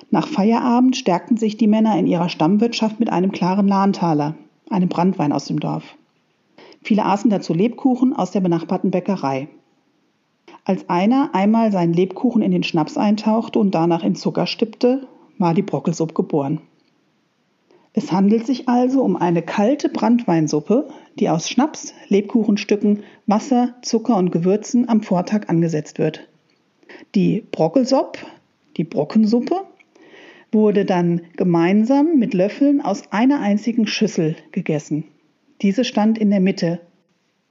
Nach 0.09 0.27
Feierabend 0.27 0.95
stärkten 0.95 1.37
sich 1.37 1.57
die 1.57 1.67
Männer 1.67 1.97
in 1.97 2.07
ihrer 2.07 2.29
Stammwirtschaft 2.29 2.99
mit 2.99 3.11
einem 3.11 3.31
klaren 3.31 3.67
Lahntaler, 3.67 4.35
einem 4.69 4.89
Brandwein 4.89 5.31
aus 5.31 5.45
dem 5.45 5.59
Dorf. 5.59 5.83
Viele 6.81 7.05
aßen 7.05 7.29
dazu 7.29 7.53
Lebkuchen 7.53 8.15
aus 8.15 8.31
der 8.31 8.41
benachbarten 8.41 8.91
Bäckerei. 8.91 9.49
Als 10.65 10.89
einer 10.89 11.29
einmal 11.33 11.71
seinen 11.71 11.93
Lebkuchen 11.93 12.41
in 12.41 12.51
den 12.51 12.63
Schnaps 12.63 12.97
eintauchte 12.97 13.59
und 13.59 13.75
danach 13.75 14.03
in 14.03 14.15
Zucker 14.15 14.47
stippte, 14.47 15.07
war 15.37 15.53
die 15.53 15.61
Brockelsuppe 15.61 16.13
geboren. 16.13 16.61
Es 17.93 18.11
handelt 18.11 18.45
sich 18.45 18.69
also 18.69 19.03
um 19.03 19.17
eine 19.17 19.41
kalte 19.41 19.89
Brandweinsuppe, 19.89 20.87
die 21.19 21.29
aus 21.29 21.49
Schnaps, 21.49 21.93
Lebkuchenstücken, 22.07 23.03
Wasser, 23.27 23.75
Zucker 23.81 24.15
und 24.15 24.31
Gewürzen 24.31 24.87
am 24.87 25.01
Vortag 25.01 25.49
angesetzt 25.49 25.99
wird. 25.99 26.27
Die 27.15 27.41
Brockelsuppe, 27.51 28.19
die 28.77 28.85
Brockensuppe, 28.85 29.65
wurde 30.53 30.85
dann 30.85 31.21
gemeinsam 31.35 32.17
mit 32.17 32.33
Löffeln 32.33 32.81
aus 32.81 33.03
einer 33.11 33.39
einzigen 33.39 33.87
Schüssel 33.87 34.35
gegessen. 34.51 35.05
Diese 35.61 35.83
stand 35.83 36.17
in 36.17 36.29
der 36.29 36.39
Mitte. 36.39 36.79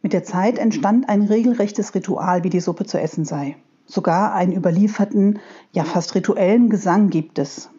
Mit 0.02 0.14
der 0.14 0.24
Zeit 0.24 0.58
entstand 0.58 1.08
ein 1.08 1.22
regelrechtes 1.22 1.94
Ritual, 1.94 2.44
wie 2.44 2.50
die 2.50 2.60
Suppe 2.60 2.86
zu 2.86 2.98
essen 2.98 3.24
sei. 3.24 3.56
Sogar 3.86 4.34
einen 4.34 4.56
überlieferten, 4.56 5.38
ja 5.72 5.84
fast 5.84 6.14
rituellen 6.14 6.70
Gesang 6.70 7.10
gibt 7.10 7.38
es. 7.38 7.70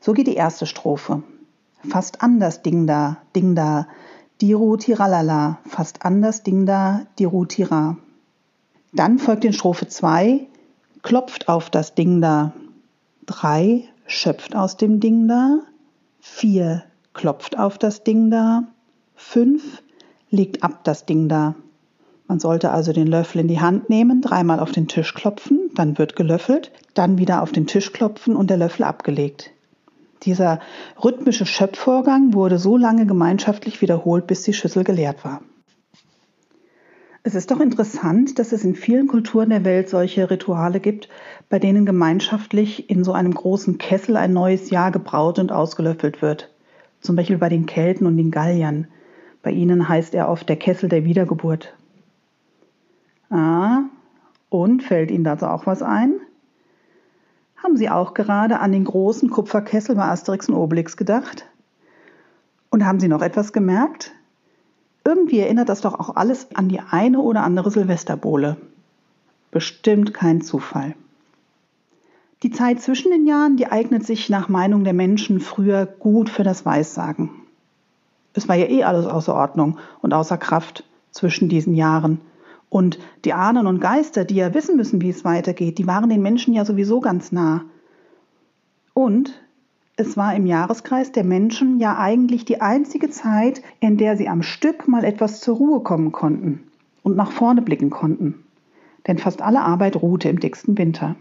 So 0.00 0.12
geht 0.14 0.26
die 0.26 0.34
erste 0.34 0.64
Strophe. 0.64 1.22
Fast 1.88 2.22
anders 2.22 2.62
Ding 2.62 2.86
da, 2.86 3.18
Ding 3.34 3.54
da, 3.54 3.86
Diru 4.40 4.76
tiralala, 4.76 5.58
fast 5.66 6.04
anders 6.04 6.42
Ding 6.42 6.66
da, 6.66 7.02
Diru 7.18 7.44
tira. 7.44 7.96
Dann 8.92 9.18
folgt 9.18 9.44
in 9.44 9.52
Strophe 9.52 9.88
2, 9.88 10.46
klopft 11.02 11.48
auf 11.48 11.70
das 11.70 11.94
Ding 11.94 12.20
da. 12.20 12.52
3, 13.26 13.84
schöpft 14.06 14.56
aus 14.56 14.76
dem 14.76 15.00
Ding 15.00 15.28
da, 15.28 15.60
4 16.20 16.82
klopft 17.14 17.58
auf 17.58 17.78
das 17.78 18.04
Ding 18.04 18.30
da, 18.30 18.64
5 19.14 19.82
legt 20.30 20.62
ab 20.62 20.84
das 20.84 21.06
Ding 21.06 21.28
da. 21.28 21.54
Man 22.26 22.40
sollte 22.40 22.70
also 22.70 22.92
den 22.92 23.06
Löffel 23.06 23.40
in 23.40 23.48
die 23.48 23.60
Hand 23.60 23.90
nehmen, 23.90 24.20
dreimal 24.20 24.60
auf 24.60 24.70
den 24.70 24.86
Tisch 24.86 25.14
klopfen, 25.14 25.70
dann 25.74 25.98
wird 25.98 26.14
gelöffelt, 26.14 26.70
dann 26.94 27.18
wieder 27.18 27.42
auf 27.42 27.52
den 27.52 27.66
Tisch 27.66 27.92
klopfen 27.92 28.36
und 28.36 28.50
der 28.50 28.56
Löffel 28.56 28.84
abgelegt. 28.84 29.50
Dieser 30.22 30.60
rhythmische 31.02 31.46
Schöpfvorgang 31.46 32.34
wurde 32.34 32.58
so 32.58 32.76
lange 32.76 33.06
gemeinschaftlich 33.06 33.80
wiederholt, 33.80 34.26
bis 34.26 34.42
die 34.42 34.52
Schüssel 34.52 34.84
geleert 34.84 35.24
war. 35.24 35.40
Es 37.22 37.34
ist 37.34 37.50
doch 37.50 37.60
interessant, 37.60 38.38
dass 38.38 38.52
es 38.52 38.64
in 38.64 38.74
vielen 38.74 39.06
Kulturen 39.06 39.50
der 39.50 39.64
Welt 39.64 39.90
solche 39.90 40.30
Rituale 40.30 40.80
gibt, 40.80 41.10
bei 41.50 41.58
denen 41.58 41.84
gemeinschaftlich 41.84 42.88
in 42.88 43.04
so 43.04 43.12
einem 43.12 43.34
großen 43.34 43.76
Kessel 43.76 44.16
ein 44.16 44.32
neues 44.32 44.70
Jahr 44.70 44.90
gebraut 44.90 45.38
und 45.38 45.52
ausgelöffelt 45.52 46.22
wird. 46.22 46.50
Zum 47.00 47.16
Beispiel 47.16 47.36
bei 47.36 47.50
den 47.50 47.66
Kelten 47.66 48.06
und 48.06 48.16
den 48.16 48.30
Galliern. 48.30 48.86
Bei 49.42 49.50
ihnen 49.50 49.88
heißt 49.88 50.14
er 50.14 50.30
oft 50.30 50.48
der 50.48 50.56
Kessel 50.56 50.88
der 50.88 51.04
Wiedergeburt. 51.04 51.74
Ah, 53.30 53.82
und 54.48 54.82
fällt 54.82 55.10
Ihnen 55.10 55.24
dazu 55.24 55.46
auch 55.46 55.66
was 55.66 55.82
ein? 55.82 56.14
Haben 57.62 57.76
Sie 57.76 57.90
auch 57.90 58.14
gerade 58.14 58.58
an 58.60 58.72
den 58.72 58.84
großen 58.84 59.28
Kupferkessel 59.28 59.94
bei 59.94 60.04
Asterix 60.04 60.48
und 60.48 60.54
Obelix 60.54 60.96
gedacht? 60.96 61.46
Und 62.70 62.86
haben 62.86 63.00
Sie 63.00 63.08
noch 63.08 63.20
etwas 63.20 63.52
gemerkt? 63.52 64.12
Irgendwie 65.04 65.40
erinnert 65.40 65.68
das 65.68 65.82
doch 65.82 65.98
auch 65.98 66.16
alles 66.16 66.54
an 66.54 66.68
die 66.68 66.80
eine 66.80 67.20
oder 67.20 67.42
andere 67.42 67.70
Silvesterbowle. 67.70 68.56
Bestimmt 69.50 70.14
kein 70.14 70.40
Zufall. 70.40 70.94
Die 72.42 72.50
Zeit 72.50 72.80
zwischen 72.80 73.10
den 73.10 73.26
Jahren, 73.26 73.58
die 73.58 73.70
eignet 73.70 74.06
sich 74.06 74.30
nach 74.30 74.48
Meinung 74.48 74.84
der 74.84 74.94
Menschen 74.94 75.40
früher 75.40 75.84
gut 75.84 76.30
für 76.30 76.44
das 76.44 76.64
Weissagen. 76.64 77.28
Es 78.32 78.48
war 78.48 78.56
ja 78.56 78.66
eh 78.66 78.84
alles 78.84 79.04
außer 79.04 79.34
Ordnung 79.34 79.78
und 80.00 80.14
außer 80.14 80.38
Kraft 80.38 80.84
zwischen 81.10 81.50
diesen 81.50 81.74
Jahren. 81.74 82.20
Und 82.70 82.98
die 83.24 83.34
Ahnen 83.34 83.66
und 83.66 83.80
Geister, 83.80 84.24
die 84.24 84.36
ja 84.36 84.54
wissen 84.54 84.76
müssen, 84.76 85.02
wie 85.02 85.10
es 85.10 85.24
weitergeht, 85.24 85.76
die 85.78 85.86
waren 85.86 86.08
den 86.08 86.22
Menschen 86.22 86.54
ja 86.54 86.64
sowieso 86.64 87.00
ganz 87.00 87.32
nah. 87.32 87.64
Und 88.94 89.42
es 89.96 90.16
war 90.16 90.34
im 90.34 90.46
Jahreskreis 90.46 91.12
der 91.12 91.24
Menschen 91.24 91.78
ja 91.80 91.98
eigentlich 91.98 92.46
die 92.46 92.60
einzige 92.60 93.10
Zeit, 93.10 93.60
in 93.80 93.98
der 93.98 94.16
sie 94.16 94.28
am 94.28 94.42
Stück 94.42 94.88
mal 94.88 95.04
etwas 95.04 95.40
zur 95.40 95.56
Ruhe 95.56 95.80
kommen 95.80 96.12
konnten 96.12 96.60
und 97.02 97.16
nach 97.16 97.32
vorne 97.32 97.60
blicken 97.60 97.90
konnten. 97.90 98.44
Denn 99.06 99.18
fast 99.18 99.42
alle 99.42 99.60
Arbeit 99.60 100.00
ruhte 100.00 100.28
im 100.28 100.40
dicksten 100.40 100.78
Winter. 100.78 101.16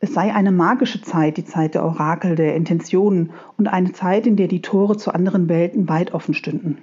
Es 0.00 0.12
sei 0.12 0.34
eine 0.34 0.52
magische 0.52 1.02
Zeit, 1.02 1.36
die 1.36 1.44
Zeit 1.44 1.74
der 1.74 1.84
Orakel, 1.84 2.34
der 2.34 2.56
Intentionen 2.56 3.30
und 3.56 3.68
eine 3.68 3.92
Zeit, 3.92 4.26
in 4.26 4.36
der 4.36 4.48
die 4.48 4.62
Tore 4.62 4.96
zu 4.96 5.12
anderen 5.12 5.48
Welten 5.48 5.88
weit 5.88 6.14
offen 6.14 6.34
stünden. 6.34 6.78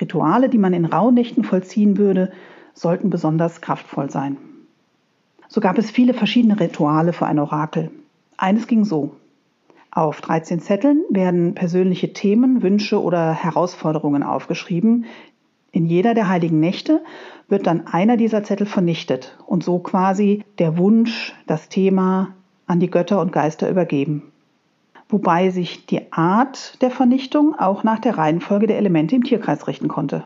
Rituale, 0.00 0.48
die 0.48 0.58
man 0.58 0.72
in 0.72 0.84
Rauhnächten 0.84 1.44
vollziehen 1.44 1.98
würde, 1.98 2.32
sollten 2.74 3.10
besonders 3.10 3.60
kraftvoll 3.60 4.10
sein. 4.10 4.36
So 5.48 5.60
gab 5.60 5.78
es 5.78 5.90
viele 5.90 6.14
verschiedene 6.14 6.58
Rituale 6.58 7.12
für 7.12 7.26
ein 7.26 7.38
Orakel. 7.38 7.90
Eines 8.36 8.66
ging 8.66 8.84
so. 8.84 9.16
Auf 9.90 10.22
13 10.22 10.60
Zetteln 10.60 11.02
werden 11.10 11.54
persönliche 11.54 12.14
Themen, 12.14 12.62
Wünsche 12.62 13.02
oder 13.02 13.34
Herausforderungen 13.34 14.22
aufgeschrieben. 14.22 15.04
In 15.70 15.84
jeder 15.84 16.14
der 16.14 16.28
heiligen 16.28 16.60
Nächte 16.60 17.02
wird 17.48 17.66
dann 17.66 17.86
einer 17.86 18.16
dieser 18.16 18.42
Zettel 18.42 18.66
vernichtet 18.66 19.36
und 19.46 19.62
so 19.62 19.78
quasi 19.78 20.44
der 20.58 20.78
Wunsch, 20.78 21.34
das 21.46 21.68
Thema 21.68 22.34
an 22.66 22.80
die 22.80 22.90
Götter 22.90 23.20
und 23.20 23.32
Geister 23.32 23.68
übergeben. 23.68 24.32
Wobei 25.10 25.50
sich 25.50 25.84
die 25.84 26.10
Art 26.10 26.80
der 26.80 26.90
Vernichtung 26.90 27.54
auch 27.58 27.84
nach 27.84 27.98
der 27.98 28.16
Reihenfolge 28.16 28.66
der 28.66 28.78
Elemente 28.78 29.14
im 29.14 29.24
Tierkreis 29.24 29.66
richten 29.66 29.88
konnte. 29.88 30.24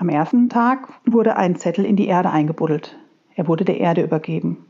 Am 0.00 0.08
ersten 0.08 0.48
Tag 0.48 0.88
wurde 1.04 1.36
ein 1.36 1.56
Zettel 1.56 1.84
in 1.84 1.94
die 1.94 2.06
Erde 2.06 2.30
eingebuddelt. 2.30 2.96
Er 3.34 3.46
wurde 3.48 3.66
der 3.66 3.80
Erde 3.80 4.02
übergeben. 4.02 4.64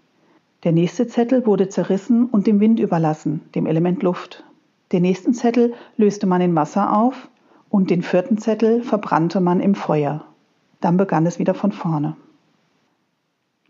Der 0.64 0.72
nächste 0.72 1.06
Zettel 1.06 1.46
wurde 1.46 1.68
zerrissen 1.68 2.24
und 2.24 2.48
dem 2.48 2.58
Wind 2.58 2.80
überlassen, 2.80 3.40
dem 3.54 3.66
Element 3.66 4.02
Luft. 4.02 4.42
Den 4.90 5.02
nächsten 5.02 5.32
Zettel 5.32 5.74
löste 5.96 6.26
man 6.26 6.40
in 6.40 6.56
Wasser 6.56 6.96
auf 6.96 7.28
und 7.68 7.90
den 7.90 8.02
vierten 8.02 8.38
Zettel 8.38 8.82
verbrannte 8.82 9.40
man 9.40 9.60
im 9.60 9.76
Feuer. 9.76 10.24
Dann 10.80 10.96
begann 10.96 11.24
es 11.26 11.38
wieder 11.38 11.54
von 11.54 11.70
vorne. 11.70 12.16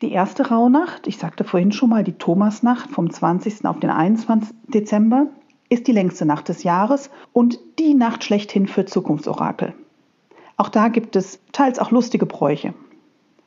Die 0.00 0.12
erste 0.12 0.49
Rauhnacht, 0.49 1.07
ich 1.07 1.19
sagte 1.19 1.45
vorhin 1.45 1.73
schon 1.73 1.90
mal 1.90 2.05
die 2.05 2.14
Thomasnacht 2.17 2.88
vom 2.88 3.11
20. 3.11 3.67
auf 3.67 3.79
den 3.81 3.90
21. 3.90 4.57
Dezember, 4.69 5.26
ist 5.69 5.88
die 5.88 5.93
längste 5.93 6.25
Nacht 6.25 6.49
des 6.49 6.62
Jahres 6.62 7.11
und 7.35 7.59
die 7.79 7.93
Nacht 7.93 8.25
schlechthin 8.25 8.67
für 8.67 8.87
Zukunftsorakel. 8.87 9.75
Auch 10.61 10.69
da 10.69 10.88
gibt 10.88 11.17
es 11.17 11.40
teils 11.52 11.79
auch 11.79 11.90
lustige 11.90 12.26
Bräuche. 12.26 12.75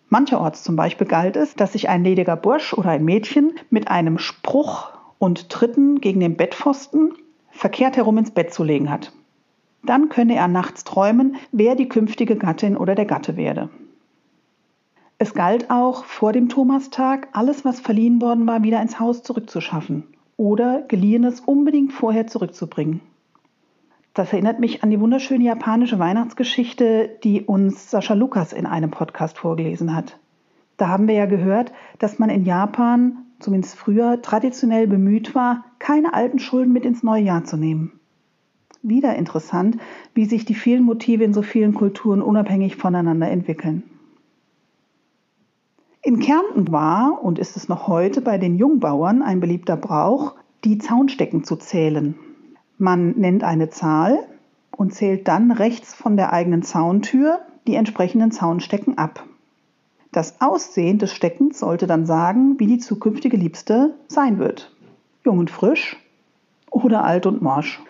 Mancherorts 0.10 0.64
zum 0.64 0.76
Beispiel 0.76 1.06
galt 1.06 1.38
es, 1.38 1.54
dass 1.54 1.74
sich 1.74 1.88
ein 1.88 2.04
lediger 2.04 2.36
Bursch 2.36 2.74
oder 2.74 2.90
ein 2.90 3.06
Mädchen 3.06 3.54
mit 3.70 3.88
einem 3.88 4.18
Spruch 4.18 4.90
und 5.20 5.50
Tritten 5.50 6.02
gegen 6.02 6.22
den 6.22 6.38
Bettpfosten 6.38 7.14
verkehrt 7.52 7.98
herum 7.98 8.18
ins 8.18 8.32
Bett 8.32 8.52
zu 8.52 8.64
legen 8.64 8.90
hat. 8.90 9.14
Dann 9.84 10.10
könne 10.10 10.34
er 10.34 10.48
nachts 10.48 10.86
träumen, 10.86 11.36
wer 11.52 11.76
die 11.76 11.88
künftige 11.88 12.36
Gattin 12.36 12.76
oder 12.76 12.96
der 12.96 13.06
Gatte 13.06 13.38
werde. 13.38 13.70
Es 15.20 15.36
galt 15.36 15.70
auch 15.70 16.06
vor 16.06 16.34
dem 16.34 16.50
Thomastag, 16.50 17.28
alles, 17.34 17.64
was 17.64 17.80
verliehen 17.80 18.24
worden 18.24 18.48
war, 18.48 18.64
wieder 18.64 18.82
ins 18.82 19.00
Haus 19.00 19.22
zurückzuschaffen 19.22 20.08
oder 20.36 20.82
geliehenes 20.82 21.42
unbedingt 21.42 21.94
vorher 21.94 22.26
zurückzubringen. 22.26 23.02
Das 24.14 24.32
erinnert 24.32 24.60
mich 24.60 24.84
an 24.84 24.92
die 24.92 25.00
wunderschöne 25.00 25.44
japanische 25.44 25.98
Weihnachtsgeschichte, 25.98 27.10
die 27.24 27.42
uns 27.42 27.90
Sascha 27.90 28.14
Lukas 28.14 28.54
in 28.54 28.68
einem 28.68 28.92
Podcast 28.92 29.40
vorgelesen 29.40 29.96
hat. 29.96 30.20
Da 30.78 30.88
haben 30.88 31.08
wir 31.08 31.16
ja 31.16 31.26
gehört, 31.26 31.74
dass 31.98 32.20
man 32.20 32.30
in 32.30 32.46
Japan, 32.46 33.26
zumindest 33.40 33.76
früher, 33.76 34.22
traditionell 34.22 34.86
bemüht 34.86 35.34
war, 35.34 35.66
keine 35.80 36.14
alten 36.14 36.38
Schulden 36.38 36.74
mit 36.74 36.86
ins 36.86 37.02
neue 37.02 37.24
Jahr 37.24 37.44
zu 37.44 37.58
nehmen. 37.58 38.00
Wieder 38.84 39.16
interessant, 39.16 39.78
wie 40.14 40.26
sich 40.26 40.46
die 40.46 40.56
vielen 40.56 40.84
Motive 40.84 41.24
in 41.24 41.34
so 41.34 41.42
vielen 41.42 41.74
Kulturen 41.74 42.22
unabhängig 42.22 42.76
voneinander 42.76 43.32
entwickeln. 43.32 43.82
In 46.04 46.20
Kärnten 46.20 46.72
war 46.72 47.24
und 47.24 47.40
ist 47.40 47.58
es 47.58 47.68
noch 47.68 47.88
heute 47.88 48.22
bei 48.22 48.38
den 48.38 48.58
Jungbauern 48.58 49.24
ein 49.24 49.40
beliebter 49.40 49.78
Brauch, 49.78 50.36
die 50.66 50.78
Zaunstecken 50.78 51.44
zu 51.44 51.56
zählen. 51.56 52.16
Man 52.84 53.12
nennt 53.12 53.46
eine 53.46 53.70
Zahl 53.70 54.28
und 54.72 54.94
zählt 54.94 55.30
dann 55.30 55.52
rechts 55.52 55.94
von 55.94 56.18
der 56.18 56.34
eigenen 56.34 56.64
Zauntür 56.64 57.40
die 57.66 57.76
entsprechenden 57.76 58.34
Zaunstecken 58.34 58.98
ab. 58.98 59.26
Das 60.12 60.42
Aussehen 60.42 61.00
des 61.00 61.14
Steckens 61.14 61.60
sollte 61.60 61.88
dann 61.88 62.06
sagen, 62.06 62.60
wie 62.60 62.68
die 62.68 62.80
zukünftige 62.80 63.38
Liebste 63.38 63.94
sein 64.10 64.38
wird. 64.38 64.76
Jung 65.24 65.38
und 65.40 65.50
frisch 65.50 65.96
oder 66.72 67.06
alt 67.06 67.26
und 67.26 67.42
morsch. 67.42 67.82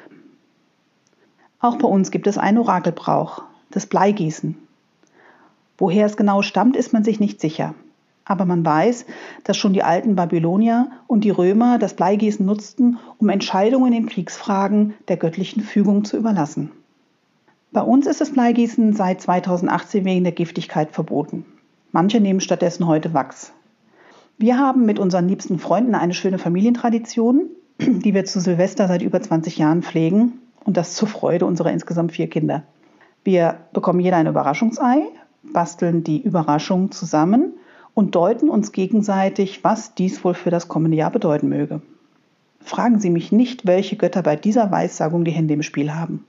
Auch 1.59 1.77
bei 1.77 1.88
uns 1.88 2.12
gibt 2.12 2.27
es 2.27 2.38
einen 2.38 2.59
Orakelbrauch, 2.59 3.45
das 3.71 3.88
Bleigießen. 3.88 4.55
Woher 5.79 6.05
es 6.05 6.17
genau 6.17 6.43
stammt, 6.43 6.75
ist 6.75 6.93
man 6.93 7.03
sich 7.03 7.19
nicht 7.19 7.41
sicher. 7.41 7.73
Aber 8.25 8.46
man 8.46 8.65
weiß, 8.65 9.06
dass 9.44 9.58
schon 9.58 9.74
die 9.74 9.84
alten 9.84 10.15
Babylonier 10.15 10.89
und 11.08 11.24
die 11.24 11.30
Römer 11.30 11.77
das 11.77 11.96
Bleigießen 11.96 12.46
nutzten, 12.46 12.98
um 13.18 13.30
Entscheidungen 13.30 13.94
in 13.94 14.08
Kriegsfragen 14.08 14.94
der 15.08 15.18
göttlichen 15.18 15.62
Fügung 15.62 16.06
zu 16.06 16.18
überlassen. 16.18 16.72
Bei 17.72 17.82
uns 17.82 18.08
ist 18.08 18.22
das 18.22 18.32
Bleigießen 18.32 18.94
seit 18.94 19.22
2018 19.22 20.06
wegen 20.06 20.24
der 20.24 20.34
Giftigkeit 20.34 20.92
verboten. 20.92 21.46
Manche 21.92 22.20
nehmen 22.20 22.39
stattdessen 22.39 22.88
heute 22.88 23.13
Wachs. 23.13 23.51
Wir 24.38 24.58
haben 24.58 24.86
mit 24.86 25.00
unseren 25.00 25.27
liebsten 25.27 25.60
Freunden 25.60 25.96
eine 25.96 26.13
schöne 26.13 26.38
Familientradition, 26.38 27.50
die 27.80 28.13
wir 28.13 28.25
zu 28.25 28.39
Silvester 28.39 28.88
seit 28.88 29.01
über 29.01 29.22
20 29.22 29.58
Jahren 29.58 29.84
pflegen 29.84 30.39
und 30.63 30.77
das 30.77 30.96
zur 30.96 31.08
Freude 31.08 31.46
unserer 31.46 31.72
insgesamt 31.72 32.12
vier 32.12 32.30
Kinder. 32.30 32.63
Wir 33.24 33.58
bekommen 33.74 34.00
jeder 34.00 34.18
ein 34.18 34.27
Überraschungsei, 34.27 35.03
basteln 35.44 36.03
die 36.03 36.22
Überraschung 36.22 36.92
zusammen 36.92 37.53
und 37.93 38.15
deuten 38.15 38.50
uns 38.50 38.71
gegenseitig, 38.71 39.63
was 39.63 39.95
dies 39.95 40.23
wohl 40.23 40.33
für 40.33 40.50
das 40.50 40.67
kommende 40.67 40.97
Jahr 40.97 41.12
bedeuten 41.12 41.50
möge. 41.50 41.81
Fragen 42.62 43.00
Sie 43.00 43.09
mich 43.09 43.31
nicht, 43.31 43.67
welche 43.67 43.97
Götter 43.97 44.23
bei 44.23 44.35
dieser 44.35 44.71
Weissagung 44.71 45.25
die 45.25 45.31
Hände 45.31 45.53
im 45.53 45.63
Spiel 45.63 45.93
haben. 45.93 46.25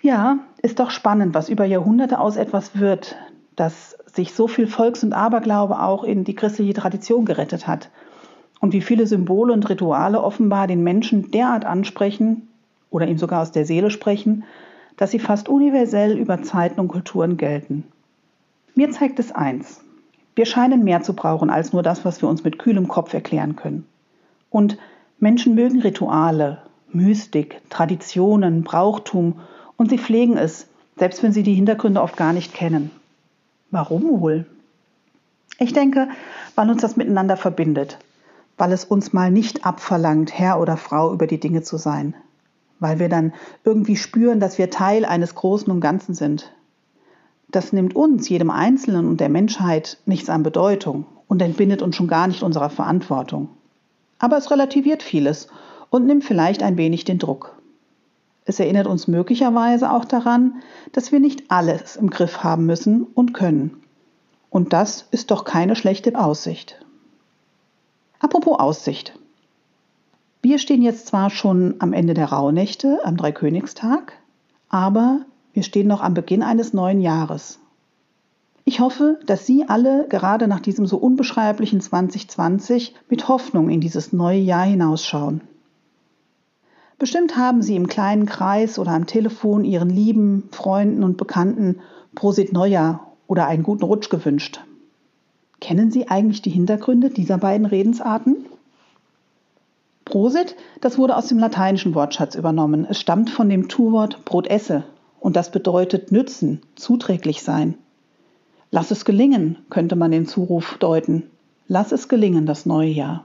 Ja, 0.00 0.38
ist 0.62 0.78
doch 0.78 0.90
spannend, 0.90 1.34
was 1.34 1.48
über 1.48 1.64
Jahrhunderte 1.64 2.20
aus 2.20 2.36
etwas 2.36 2.78
wird, 2.78 3.16
das 3.56 3.96
sich 4.06 4.32
so 4.34 4.46
viel 4.46 4.66
Volks- 4.68 5.02
und 5.02 5.12
Aberglaube 5.12 5.80
auch 5.80 6.04
in 6.04 6.24
die 6.24 6.34
christliche 6.34 6.74
Tradition 6.74 7.24
gerettet 7.24 7.66
hat. 7.66 7.90
Und 8.60 8.72
wie 8.72 8.80
viele 8.80 9.06
Symbole 9.06 9.52
und 9.52 9.68
Rituale 9.68 10.22
offenbar 10.22 10.66
den 10.66 10.82
Menschen 10.82 11.30
derart 11.30 11.64
ansprechen 11.64 12.48
oder 12.90 13.06
ihm 13.06 13.18
sogar 13.18 13.42
aus 13.42 13.52
der 13.52 13.66
Seele 13.66 13.90
sprechen, 13.90 14.44
dass 14.96 15.10
sie 15.10 15.18
fast 15.18 15.48
universell 15.48 16.16
über 16.16 16.42
Zeiten 16.42 16.80
und 16.80 16.88
Kulturen 16.88 17.36
gelten. 17.36 17.84
Mir 18.74 18.90
zeigt 18.92 19.18
es 19.18 19.32
eins. 19.32 19.82
Wir 20.36 20.46
scheinen 20.46 20.84
mehr 20.84 21.02
zu 21.02 21.14
brauchen 21.14 21.50
als 21.50 21.72
nur 21.72 21.82
das, 21.82 22.04
was 22.04 22.22
wir 22.22 22.28
uns 22.28 22.44
mit 22.44 22.58
kühlem 22.58 22.88
Kopf 22.88 23.12
erklären 23.14 23.56
können. 23.56 23.86
Und 24.50 24.78
Menschen 25.18 25.54
mögen 25.54 25.80
Rituale, 25.80 26.58
Mystik, 26.92 27.62
Traditionen, 27.70 28.62
Brauchtum 28.62 29.40
und 29.76 29.90
sie 29.90 29.98
pflegen 29.98 30.36
es, 30.36 30.68
selbst 30.98 31.22
wenn 31.22 31.32
sie 31.32 31.42
die 31.42 31.54
Hintergründe 31.54 32.02
oft 32.02 32.16
gar 32.16 32.34
nicht 32.34 32.54
kennen. 32.54 32.90
Warum 33.70 34.20
wohl? 34.20 34.46
Ich 35.58 35.72
denke, 35.72 36.08
weil 36.54 36.70
uns 36.70 36.82
das 36.82 36.96
miteinander 36.96 37.38
verbindet, 37.38 37.98
weil 38.58 38.72
es 38.72 38.84
uns 38.84 39.14
mal 39.14 39.30
nicht 39.30 39.64
abverlangt, 39.64 40.38
Herr 40.38 40.60
oder 40.60 40.76
Frau 40.76 41.12
über 41.14 41.26
die 41.26 41.40
Dinge 41.40 41.62
zu 41.62 41.78
sein, 41.78 42.14
weil 42.78 42.98
wir 42.98 43.08
dann 43.08 43.32
irgendwie 43.64 43.96
spüren, 43.96 44.38
dass 44.38 44.58
wir 44.58 44.70
Teil 44.70 45.06
eines 45.06 45.34
Großen 45.34 45.72
und 45.72 45.80
Ganzen 45.80 46.14
sind, 46.14 46.52
das 47.48 47.72
nimmt 47.72 47.94
uns, 47.94 48.28
jedem 48.28 48.50
Einzelnen 48.50 49.06
und 49.06 49.20
der 49.20 49.28
Menschheit 49.28 49.98
nichts 50.06 50.28
an 50.28 50.42
Bedeutung 50.42 51.06
und 51.28 51.42
entbindet 51.42 51.82
uns 51.82 51.96
schon 51.96 52.08
gar 52.08 52.26
nicht 52.26 52.42
unserer 52.42 52.70
Verantwortung. 52.70 53.48
Aber 54.18 54.36
es 54.36 54.50
relativiert 54.50 55.02
vieles 55.02 55.48
und 55.90 56.06
nimmt 56.06 56.24
vielleicht 56.24 56.62
ein 56.62 56.76
wenig 56.76 57.04
den 57.04 57.18
Druck. 57.18 57.56
Es 58.44 58.60
erinnert 58.60 58.86
uns 58.86 59.08
möglicherweise 59.08 59.90
auch 59.90 60.04
daran, 60.04 60.62
dass 60.92 61.10
wir 61.12 61.20
nicht 61.20 61.50
alles 61.50 61.96
im 61.96 62.10
Griff 62.10 62.44
haben 62.44 62.64
müssen 62.64 63.02
und 63.02 63.34
können. 63.34 63.82
Und 64.50 64.72
das 64.72 65.06
ist 65.10 65.30
doch 65.30 65.44
keine 65.44 65.76
schlechte 65.76 66.16
Aussicht. 66.18 66.80
Apropos 68.20 68.58
Aussicht. 68.58 69.18
Wir 70.42 70.58
stehen 70.58 70.80
jetzt 70.80 71.08
zwar 71.08 71.30
schon 71.30 71.74
am 71.80 71.92
Ende 71.92 72.14
der 72.14 72.26
Rauhnächte, 72.26 73.00
am 73.04 73.16
Dreikönigstag, 73.16 74.12
aber 74.68 75.26
wir 75.56 75.62
stehen 75.62 75.88
noch 75.88 76.02
am 76.02 76.12
Beginn 76.12 76.42
eines 76.42 76.74
neuen 76.74 77.00
Jahres. 77.00 77.58
Ich 78.66 78.78
hoffe, 78.78 79.18
dass 79.24 79.46
Sie 79.46 79.64
alle 79.66 80.06
gerade 80.06 80.48
nach 80.48 80.60
diesem 80.60 80.84
so 80.84 80.98
unbeschreiblichen 80.98 81.80
2020 81.80 82.94
mit 83.08 83.26
Hoffnung 83.26 83.70
in 83.70 83.80
dieses 83.80 84.12
neue 84.12 84.38
Jahr 84.38 84.66
hinausschauen. 84.66 85.40
Bestimmt 86.98 87.38
haben 87.38 87.62
Sie 87.62 87.74
im 87.74 87.86
kleinen 87.86 88.26
Kreis 88.26 88.78
oder 88.78 88.90
am 88.90 89.06
Telefon 89.06 89.64
Ihren 89.64 89.88
Lieben, 89.88 90.50
Freunden 90.52 91.02
und 91.02 91.16
Bekannten 91.16 91.80
Prosit 92.14 92.52
Neujahr 92.52 93.12
oder 93.26 93.46
einen 93.46 93.62
guten 93.62 93.84
Rutsch 93.84 94.10
gewünscht. 94.10 94.60
Kennen 95.62 95.90
Sie 95.90 96.08
eigentlich 96.08 96.42
die 96.42 96.50
Hintergründe 96.50 97.08
dieser 97.08 97.38
beiden 97.38 97.64
Redensarten? 97.64 98.44
Prosit, 100.04 100.54
das 100.82 100.98
wurde 100.98 101.16
aus 101.16 101.28
dem 101.28 101.38
lateinischen 101.38 101.94
Wortschatz 101.94 102.34
übernommen. 102.34 102.86
Es 102.90 103.00
stammt 103.00 103.30
von 103.30 103.48
dem 103.48 103.68
Tu-Wort 103.68 104.26
Brot 104.26 104.48
esse, 104.48 104.84
und 105.26 105.34
das 105.34 105.50
bedeutet 105.50 106.12
nützen, 106.12 106.62
zuträglich 106.76 107.42
sein. 107.42 107.74
Lass 108.70 108.92
es 108.92 109.04
gelingen, 109.04 109.58
könnte 109.70 109.96
man 109.96 110.12
den 110.12 110.28
Zuruf 110.28 110.76
deuten. 110.78 111.24
Lass 111.66 111.90
es 111.90 112.06
gelingen, 112.06 112.46
das 112.46 112.64
neue 112.64 112.90
Jahr. 112.90 113.24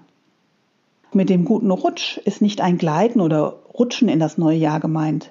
Mit 1.14 1.30
dem 1.30 1.46
guten 1.46 1.70
Rutsch 1.70 2.18
ist 2.18 2.42
nicht 2.42 2.60
ein 2.60 2.80
Gleiten 2.80 3.22
oder 3.22 3.60
Rutschen 3.78 4.10
in 4.10 4.20
das 4.20 4.40
neue 4.40 4.58
Jahr 4.58 4.80
gemeint. 4.80 5.30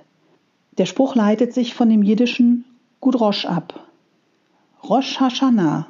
Der 0.79 0.87
Spruch 0.87 1.17
leitet 1.17 1.53
sich 1.55 1.75
von 1.75 1.89
dem 1.89 2.05
jiddischen 2.05 2.65
Gut 3.01 3.19
Rosh 3.19 3.47
ab. 3.47 3.89
Rosh 4.89 5.19
Hashanah, 5.19 5.89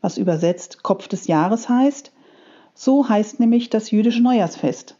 was 0.00 0.18
übersetzt 0.18 0.82
Kopf 0.82 1.06
des 1.06 1.28
Jahres 1.28 1.68
heißt, 1.68 2.10
so 2.74 3.08
heißt 3.08 3.38
nämlich 3.38 3.70
das 3.70 3.92
jüdische 3.92 4.20
Neujahrsfest. 4.20 4.96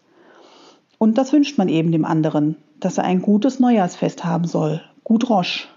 Und 0.99 1.19
das 1.19 1.33
wünscht 1.33 1.59
man 1.59 1.69
eben 1.69 1.91
dem 1.91 2.05
anderen, 2.05 2.55
dass 2.79 2.99
er 2.99 3.05
ein 3.05 3.21
gutes 3.21 3.59
Neujahrsfest 3.59 4.25
haben 4.25 4.47
soll, 4.47 4.81
gut 5.05 5.29
Rosch. 5.29 5.69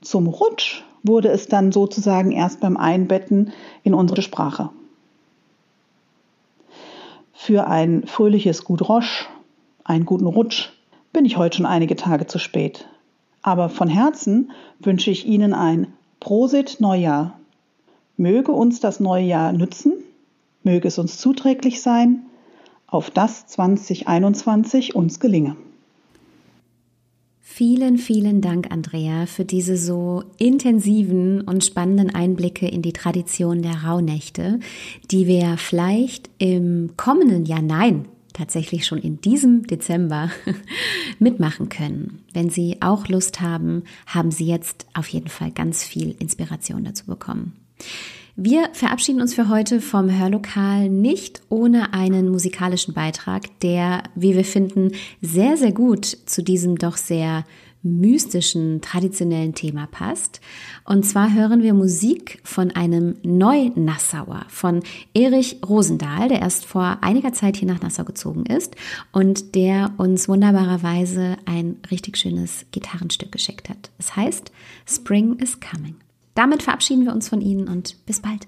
Zum 0.00 0.26
Rutsch 0.28 0.82
wurde 1.02 1.28
es 1.28 1.48
dann 1.48 1.72
sozusagen 1.72 2.32
erst 2.32 2.60
beim 2.60 2.76
Einbetten 2.76 3.52
in 3.82 3.94
unsere 3.94 4.22
Sprache. 4.22 4.70
Für 7.32 7.66
ein 7.66 8.06
fröhliches 8.06 8.64
Gut 8.64 8.88
Rosch, 8.88 9.28
einen 9.84 10.04
guten 10.04 10.26
Rutsch, 10.26 10.70
bin 11.12 11.24
ich 11.24 11.36
heute 11.36 11.58
schon 11.58 11.66
einige 11.66 11.96
Tage 11.96 12.26
zu 12.26 12.38
spät. 12.38 12.88
Aber 13.42 13.68
von 13.68 13.88
Herzen 13.88 14.50
wünsche 14.80 15.10
ich 15.10 15.26
Ihnen 15.26 15.54
ein 15.54 15.92
Prosit 16.20 16.80
Neujahr. 16.80 17.38
Möge 18.16 18.52
uns 18.52 18.80
das 18.80 19.00
neue 19.00 19.24
Jahr 19.24 19.52
nützen, 19.52 19.92
möge 20.64 20.88
es 20.88 20.98
uns 20.98 21.18
zuträglich 21.18 21.80
sein, 21.80 22.26
auf 22.88 23.10
das 23.10 23.46
2021 23.46 24.96
uns 24.96 25.20
gelinge. 25.20 25.56
Vielen, 27.50 27.96
vielen 27.96 28.40
Dank, 28.40 28.70
Andrea, 28.70 29.26
für 29.26 29.44
diese 29.44 29.76
so 29.76 30.22
intensiven 30.36 31.40
und 31.40 31.64
spannenden 31.64 32.14
Einblicke 32.14 32.68
in 32.68 32.82
die 32.82 32.92
Tradition 32.92 33.62
der 33.62 33.84
Rauhnächte, 33.84 34.60
die 35.10 35.26
wir 35.26 35.56
vielleicht 35.56 36.30
im 36.38 36.92
kommenden 36.96 37.46
Jahr, 37.46 37.62
nein, 37.62 38.06
tatsächlich 38.32 38.86
schon 38.86 38.98
in 38.98 39.20
diesem 39.22 39.66
Dezember 39.66 40.30
mitmachen 41.18 41.68
können. 41.68 42.22
Wenn 42.32 42.48
Sie 42.48 42.76
auch 42.80 43.08
Lust 43.08 43.40
haben, 43.40 43.82
haben 44.06 44.30
Sie 44.30 44.46
jetzt 44.46 44.86
auf 44.94 45.08
jeden 45.08 45.28
Fall 45.28 45.50
ganz 45.50 45.82
viel 45.82 46.14
Inspiration 46.20 46.84
dazu 46.84 47.06
bekommen. 47.06 47.54
Wir 48.40 48.68
verabschieden 48.72 49.20
uns 49.20 49.34
für 49.34 49.48
heute 49.48 49.80
vom 49.80 50.16
Hörlokal 50.16 50.88
nicht 50.88 51.42
ohne 51.48 51.92
einen 51.92 52.28
musikalischen 52.28 52.94
Beitrag, 52.94 53.58
der, 53.62 54.04
wie 54.14 54.36
wir 54.36 54.44
finden, 54.44 54.92
sehr, 55.20 55.56
sehr 55.56 55.72
gut 55.72 56.04
zu 56.04 56.44
diesem 56.44 56.78
doch 56.78 56.96
sehr 56.96 57.44
mystischen, 57.82 58.80
traditionellen 58.80 59.56
Thema 59.56 59.88
passt. 59.88 60.40
Und 60.84 61.04
zwar 61.04 61.34
hören 61.34 61.64
wir 61.64 61.74
Musik 61.74 62.38
von 62.44 62.70
einem 62.70 63.16
Neu-Nassauer, 63.24 64.46
von 64.46 64.84
Erich 65.14 65.58
Rosendahl, 65.68 66.28
der 66.28 66.40
erst 66.40 66.64
vor 66.64 66.98
einiger 67.00 67.32
Zeit 67.32 67.56
hier 67.56 67.66
nach 67.66 67.82
Nassau 67.82 68.04
gezogen 68.04 68.46
ist 68.46 68.76
und 69.10 69.56
der 69.56 69.94
uns 69.96 70.28
wunderbarerweise 70.28 71.38
ein 71.44 71.78
richtig 71.90 72.16
schönes 72.16 72.66
Gitarrenstück 72.70 73.32
geschickt 73.32 73.68
hat. 73.68 73.90
Es 73.98 74.14
heißt 74.14 74.52
Spring 74.86 75.36
is 75.40 75.58
Coming. 75.58 75.96
Damit 76.38 76.62
verabschieden 76.62 77.04
wir 77.04 77.12
uns 77.12 77.28
von 77.28 77.40
Ihnen 77.40 77.66
und 77.66 77.96
bis 78.06 78.22
bald. 78.22 78.46